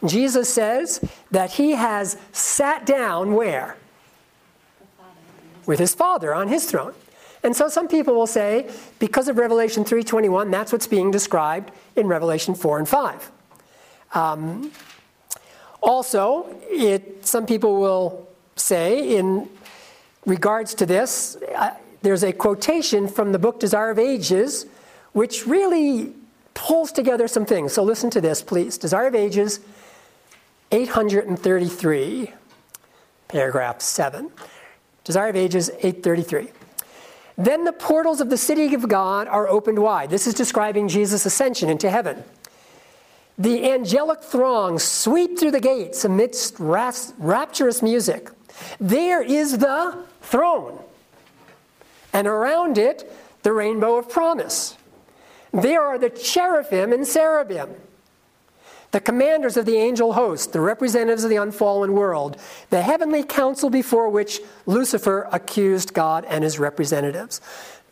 Jesus 0.04 0.52
says 0.52 1.00
that 1.30 1.52
he 1.52 1.72
has 1.72 2.16
sat 2.32 2.84
down 2.84 3.34
where? 3.34 3.76
With 5.64 5.78
his 5.78 5.94
Father 5.94 6.34
on 6.34 6.48
his 6.48 6.66
throne. 6.70 6.94
And 7.42 7.54
so 7.54 7.68
some 7.68 7.88
people 7.88 8.14
will 8.14 8.26
say, 8.26 8.68
because 8.98 9.28
of 9.28 9.38
Revelation 9.38 9.84
3:21, 9.84 10.50
that's 10.50 10.72
what's 10.72 10.86
being 10.86 11.10
described 11.10 11.70
in 11.94 12.08
Revelation 12.08 12.54
4 12.54 12.78
and 12.78 12.88
5. 12.88 13.30
Um, 14.14 14.72
also, 15.80 16.46
it, 16.68 17.24
some 17.24 17.46
people 17.46 17.76
will 17.76 18.28
say, 18.56 19.16
in 19.16 19.48
regards 20.24 20.74
to 20.74 20.86
this, 20.86 21.36
uh, 21.54 21.70
there's 22.02 22.24
a 22.24 22.32
quotation 22.32 23.08
from 23.08 23.32
the 23.32 23.38
book 23.38 23.60
Desire 23.60 23.90
of 23.90 23.98
Ages, 23.98 24.66
which 25.12 25.46
really 25.46 26.12
pulls 26.54 26.90
together 26.90 27.28
some 27.28 27.46
things. 27.46 27.72
So 27.72 27.82
listen 27.82 28.10
to 28.10 28.20
this, 28.20 28.42
please. 28.42 28.78
Desire 28.78 29.06
of 29.06 29.14
Ages, 29.14 29.60
833, 30.72 32.32
paragraph 33.28 33.80
7. 33.80 34.30
Desire 35.04 35.28
of 35.28 35.36
Ages, 35.36 35.70
833. 35.70 36.48
Then 37.38 37.64
the 37.64 37.72
portals 37.72 38.20
of 38.20 38.30
the 38.30 38.36
city 38.36 38.74
of 38.74 38.88
God 38.88 39.28
are 39.28 39.46
opened 39.46 39.78
wide. 39.78 40.10
This 40.10 40.26
is 40.26 40.34
describing 40.34 40.88
Jesus' 40.88 41.26
ascension 41.26 41.68
into 41.68 41.90
heaven. 41.90 42.24
The 43.38 43.70
angelic 43.70 44.22
throngs 44.22 44.82
sweep 44.82 45.38
through 45.38 45.50
the 45.50 45.60
gates 45.60 46.04
amidst 46.04 46.56
rapturous 46.58 47.82
music. 47.82 48.30
There 48.80 49.22
is 49.22 49.58
the 49.58 50.04
throne, 50.22 50.80
and 52.12 52.26
around 52.26 52.78
it, 52.78 53.12
the 53.42 53.52
rainbow 53.52 53.98
of 53.98 54.08
promise. 54.08 54.76
There 55.52 55.82
are 55.82 55.98
the 55.98 56.10
cherubim 56.10 56.92
and 56.92 57.06
cherubim, 57.06 57.74
the 58.96 59.00
commanders 59.00 59.58
of 59.58 59.66
the 59.66 59.76
angel 59.76 60.14
host, 60.14 60.54
the 60.54 60.60
representatives 60.60 61.22
of 61.22 61.28
the 61.28 61.36
unfallen 61.36 61.92
world, 61.92 62.40
the 62.70 62.80
heavenly 62.80 63.22
council 63.22 63.68
before 63.68 64.08
which 64.08 64.40
Lucifer 64.64 65.28
accused 65.32 65.92
God 65.92 66.24
and 66.24 66.42
his 66.42 66.58
representatives. 66.58 67.42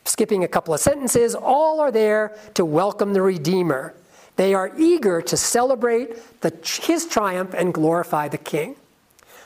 Skipping 0.07 0.45
a 0.45 0.49
couple 0.49 0.73
of 0.73 0.81
sentences, 0.81 1.35
all 1.35 1.79
are 1.79 1.93
there 1.93 2.35
to 2.55 2.65
welcome 2.65 3.13
the 3.13 3.21
Redeemer 3.21 3.93
they 4.37 4.55
are 4.55 4.73
eager 4.79 5.21
to 5.21 5.37
celebrate 5.37 6.41
the, 6.41 6.51
his 6.83 7.07
triumph 7.07 7.53
and 7.55 7.75
glorify 7.75 8.29
the 8.29 8.39
king. 8.39 8.75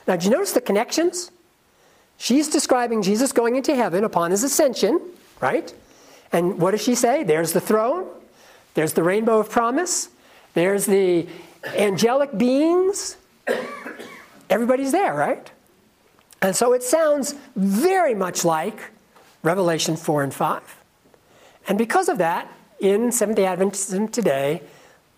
Now, 0.07 0.15
do 0.15 0.27
you 0.27 0.31
notice 0.31 0.53
the 0.53 0.61
connections? 0.61 1.33
She's 2.19 2.49
describing 2.49 3.03
Jesus 3.03 3.33
going 3.33 3.57
into 3.57 3.75
heaven 3.75 4.05
upon 4.05 4.31
his 4.31 4.45
ascension, 4.45 5.01
right? 5.41 5.75
And 6.31 6.61
what 6.61 6.71
does 6.71 6.83
she 6.83 6.95
say? 6.95 7.25
There's 7.25 7.53
the 7.53 7.61
throne, 7.61 8.07
there's 8.75 8.93
the 8.93 9.03
rainbow 9.03 9.41
of 9.41 9.51
promise, 9.51 10.09
there's 10.55 10.87
the 10.87 11.27
angelic 11.65 12.37
beings. 12.37 13.17
Everybody's 14.51 14.93
there, 14.93 15.15
right? 15.15 15.51
And 16.41 16.55
so 16.55 16.73
it 16.73 16.83
sounds 16.83 17.35
very 17.57 18.15
much 18.15 18.45
like 18.45 18.79
Revelation 19.43 19.97
4 19.97 20.23
and 20.23 20.35
5. 20.35 20.79
And 21.69 21.77
because 21.77 22.09
of 22.09 22.19
that, 22.19 22.51
in 22.81 23.11
Seventh 23.11 23.37
day 23.37 23.45
Adventism 23.45 24.11
today, 24.11 24.63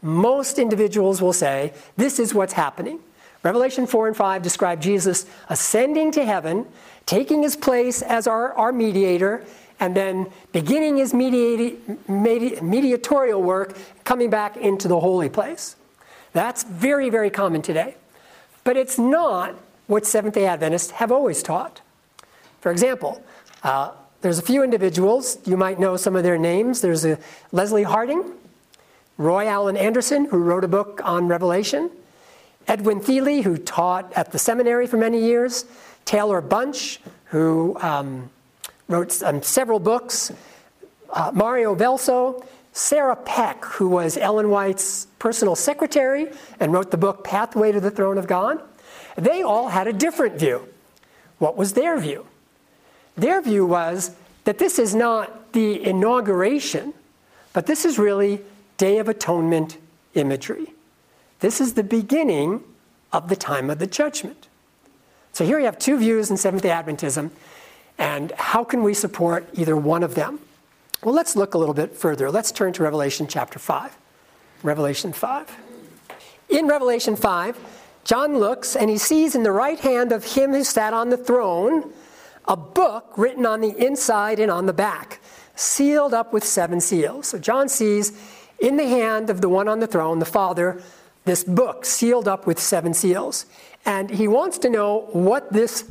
most 0.03 0.59
individuals 0.59 1.21
will 1.21 1.33
say, 1.33 1.73
This 1.97 2.19
is 2.19 2.35
what's 2.35 2.55
happening. 2.55 3.01
Revelation 3.43 3.87
4 3.87 4.09
and 4.09 4.17
5 4.17 4.43
describe 4.43 4.81
Jesus 4.81 5.27
ascending 5.49 6.13
to 6.13 6.25
heaven, 6.25 6.67
taking 7.07 7.43
his 7.43 7.57
place 7.57 8.03
as 8.03 8.27
our, 8.27 8.53
our 8.55 8.73
mediator, 8.73 9.45
and 9.79 9.97
then 9.97 10.31
beginning 10.53 10.99
his 10.99 11.15
mediatorial 11.15 13.43
work, 13.43 13.77
coming 14.05 14.29
back 14.29 14.59
into 14.59 14.89
the 14.89 15.01
holy 15.01 15.31
place. 15.31 15.77
That's 16.33 16.63
very, 16.63 17.11
very 17.11 17.31
common 17.31 17.63
today. 17.63 17.97
But 18.65 18.77
it's 18.77 18.99
not 18.99 19.57
what 19.87 20.07
Seventh 20.07 20.35
day 20.35 20.47
Adventists 20.47 20.93
have 20.93 21.11
always 21.11 21.43
taught. 21.43 21.81
For 22.61 22.71
example, 22.71 23.23
uh, 23.63 23.93
there's 24.21 24.39
a 24.39 24.43
few 24.43 24.63
individuals, 24.63 25.39
you 25.47 25.57
might 25.57 25.81
know 25.81 25.97
some 25.97 26.15
of 26.15 26.23
their 26.23 26.39
names. 26.39 26.83
There's 26.83 27.05
a 27.05 27.19
Leslie 27.53 27.83
Hardinge, 27.83 28.27
Roy 29.17 29.47
Allan 29.47 29.77
Anderson, 29.77 30.27
who 30.27 30.39
wrote 30.39 30.63
a 30.63 30.69
book 30.69 31.01
on 31.05 31.27
Revelation, 31.27 31.91
Edwin 32.69 33.01
Thiele, 33.01 33.43
who 33.43 33.57
taught 33.57 34.13
at 34.13 34.31
the 34.31 34.39
seminary 34.39 34.87
for 34.87 34.99
many 34.99 35.21
years, 35.21 35.65
Taylor 36.05 36.41
Bunch, 36.41 37.01
who 37.27 37.77
um, 37.81 38.31
wrote 38.89 39.23
um, 39.23 39.43
several 39.43 39.79
books, 39.79 40.33
uh, 41.13 41.31
Mario 41.35 41.75
Veloso, 41.75 42.45
Sarah 42.81 43.15
Peck, 43.15 43.63
who 43.67 43.89
was 43.91 44.17
Ellen 44.17 44.49
White's 44.49 45.07
personal 45.19 45.55
secretary 45.55 46.29
and 46.59 46.73
wrote 46.73 46.91
the 46.91 46.97
book 46.97 47.23
Pathway 47.23 47.73
to 47.73 47.79
the 47.79 47.91
Throne 47.91 48.17
of 48.17 48.27
God. 48.27 48.59
They 49.17 49.43
all 49.43 49.69
had 49.69 49.87
a 49.87 49.93
different 49.93 50.37
view. 50.41 50.67
What 51.39 51.59
was 51.59 51.75
their 51.75 52.01
view? 52.01 52.27
Their 53.17 53.43
view 53.43 53.67
was 53.67 54.17
that 54.45 54.57
this 54.57 54.79
is 54.79 54.95
not 54.95 55.53
the 55.53 55.85
inauguration, 55.85 56.95
but 57.53 57.67
this 57.67 57.85
is 57.85 57.99
really 57.99 58.41
Day 58.79 58.97
of 58.97 59.11
Atonement 59.11 59.77
imagery. 60.15 60.73
This 61.41 61.61
is 61.61 61.75
the 61.75 61.85
beginning 61.85 62.65
of 63.13 63.29
the 63.29 63.37
time 63.37 63.69
of 63.69 63.79
the 63.79 63.87
judgment. 63.87 64.49
So 65.35 65.45
here 65.45 65.59
you 65.59 65.67
have 65.67 65.79
two 65.79 65.99
views 65.99 66.31
in 66.31 66.39
Seventh 66.39 66.63
day 66.63 66.71
Adventism, 66.71 67.31
and 67.99 68.33
how 68.33 68.65
can 68.65 68.83
we 68.83 68.95
support 68.95 69.47
either 69.53 69.77
one 69.77 70.03
of 70.03 70.15
them? 70.15 70.41
Well, 71.03 71.15
let's 71.15 71.35
look 71.35 71.55
a 71.55 71.59
little 71.59 71.73
bit 71.73 71.97
further. 71.97 72.31
Let's 72.31 72.53
turn 72.53 72.75
to 72.75 72.83
Revelation 72.83 73.27
chapter 73.27 73.59
5. 73.59 73.97
Revelation 74.63 75.15
5. 75.15 75.57
In 76.51 76.67
Revelation 76.67 77.17
5, 77.17 77.59
John 78.05 78.39
looks 78.39 78.77
and 78.77 78.91
he 78.91 78.99
sees 78.99 79.35
in 79.35 79.43
the 79.43 79.53
right 79.53 79.81
hand 79.81 80.13
of 80.13 80.35
him 80.35 80.51
who 80.51 80.63
sat 80.63 80.93
on 80.93 81.09
the 81.09 81.17
throne 81.17 81.91
a 82.47 82.57
book 82.57 83.17
written 83.17 83.47
on 83.47 83.63
the 83.63 83.71
inside 83.83 84.41
and 84.41 84.51
on 84.51 84.67
the 84.67 84.75
back, 84.75 85.21
sealed 85.55 86.13
up 86.13 86.35
with 86.35 86.45
seven 86.45 86.83
seals. 86.83 87.29
So 87.29 87.39
John 87.39 87.71
sees 87.71 88.13
in 88.59 88.77
the 88.77 88.87
hand 88.87 89.31
of 89.31 89.41
the 89.41 89.49
one 89.49 89.69
on 89.69 89.81
the 89.81 89.87
throne, 89.87 90.19
the 90.19 90.27
Father, 90.27 90.83
this 91.25 91.45
book 91.45 91.87
sealed 91.87 92.29
up 92.29 92.47
with 92.47 92.59
seven 92.59 92.93
seals. 92.93 93.47
And 93.87 94.11
he 94.11 94.29
wants 94.29 94.59
to 94.59 94.69
know 94.69 95.09
what 95.13 95.51
this, 95.51 95.85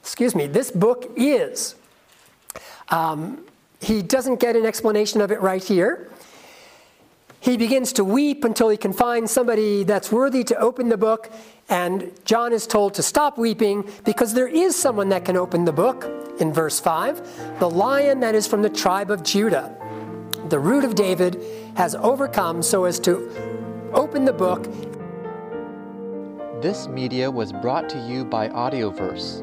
excuse 0.00 0.34
me, 0.34 0.46
this 0.46 0.70
book 0.70 1.12
is. 1.16 1.74
Um, 2.88 3.44
he 3.82 4.00
doesn't 4.00 4.38
get 4.40 4.56
an 4.56 4.64
explanation 4.64 5.20
of 5.20 5.32
it 5.32 5.40
right 5.40 5.62
here. 5.62 6.08
He 7.40 7.56
begins 7.56 7.92
to 7.94 8.04
weep 8.04 8.44
until 8.44 8.68
he 8.68 8.76
can 8.76 8.92
find 8.92 9.28
somebody 9.28 9.82
that's 9.82 10.12
worthy 10.12 10.44
to 10.44 10.56
open 10.58 10.88
the 10.88 10.96
book, 10.96 11.32
and 11.68 12.12
John 12.24 12.52
is 12.52 12.68
told 12.68 12.94
to 12.94 13.02
stop 13.02 13.36
weeping 13.36 13.90
because 14.04 14.32
there 14.32 14.46
is 14.46 14.76
someone 14.76 15.08
that 15.08 15.24
can 15.24 15.36
open 15.36 15.64
the 15.64 15.72
book 15.72 16.08
in 16.38 16.52
verse 16.52 16.78
5 16.78 17.58
the 17.58 17.68
lion 17.68 18.20
that 18.20 18.36
is 18.36 18.46
from 18.46 18.62
the 18.62 18.70
tribe 18.70 19.10
of 19.10 19.24
Judah, 19.24 19.74
the 20.48 20.58
root 20.58 20.84
of 20.84 20.94
David 20.94 21.42
has 21.76 21.96
overcome 21.96 22.62
so 22.62 22.84
as 22.84 23.00
to 23.00 23.28
open 23.92 24.24
the 24.24 24.32
book. 24.32 24.64
This 26.62 26.86
media 26.86 27.28
was 27.28 27.52
brought 27.52 27.88
to 27.88 27.98
you 28.06 28.24
by 28.24 28.48
Audioverse, 28.48 29.42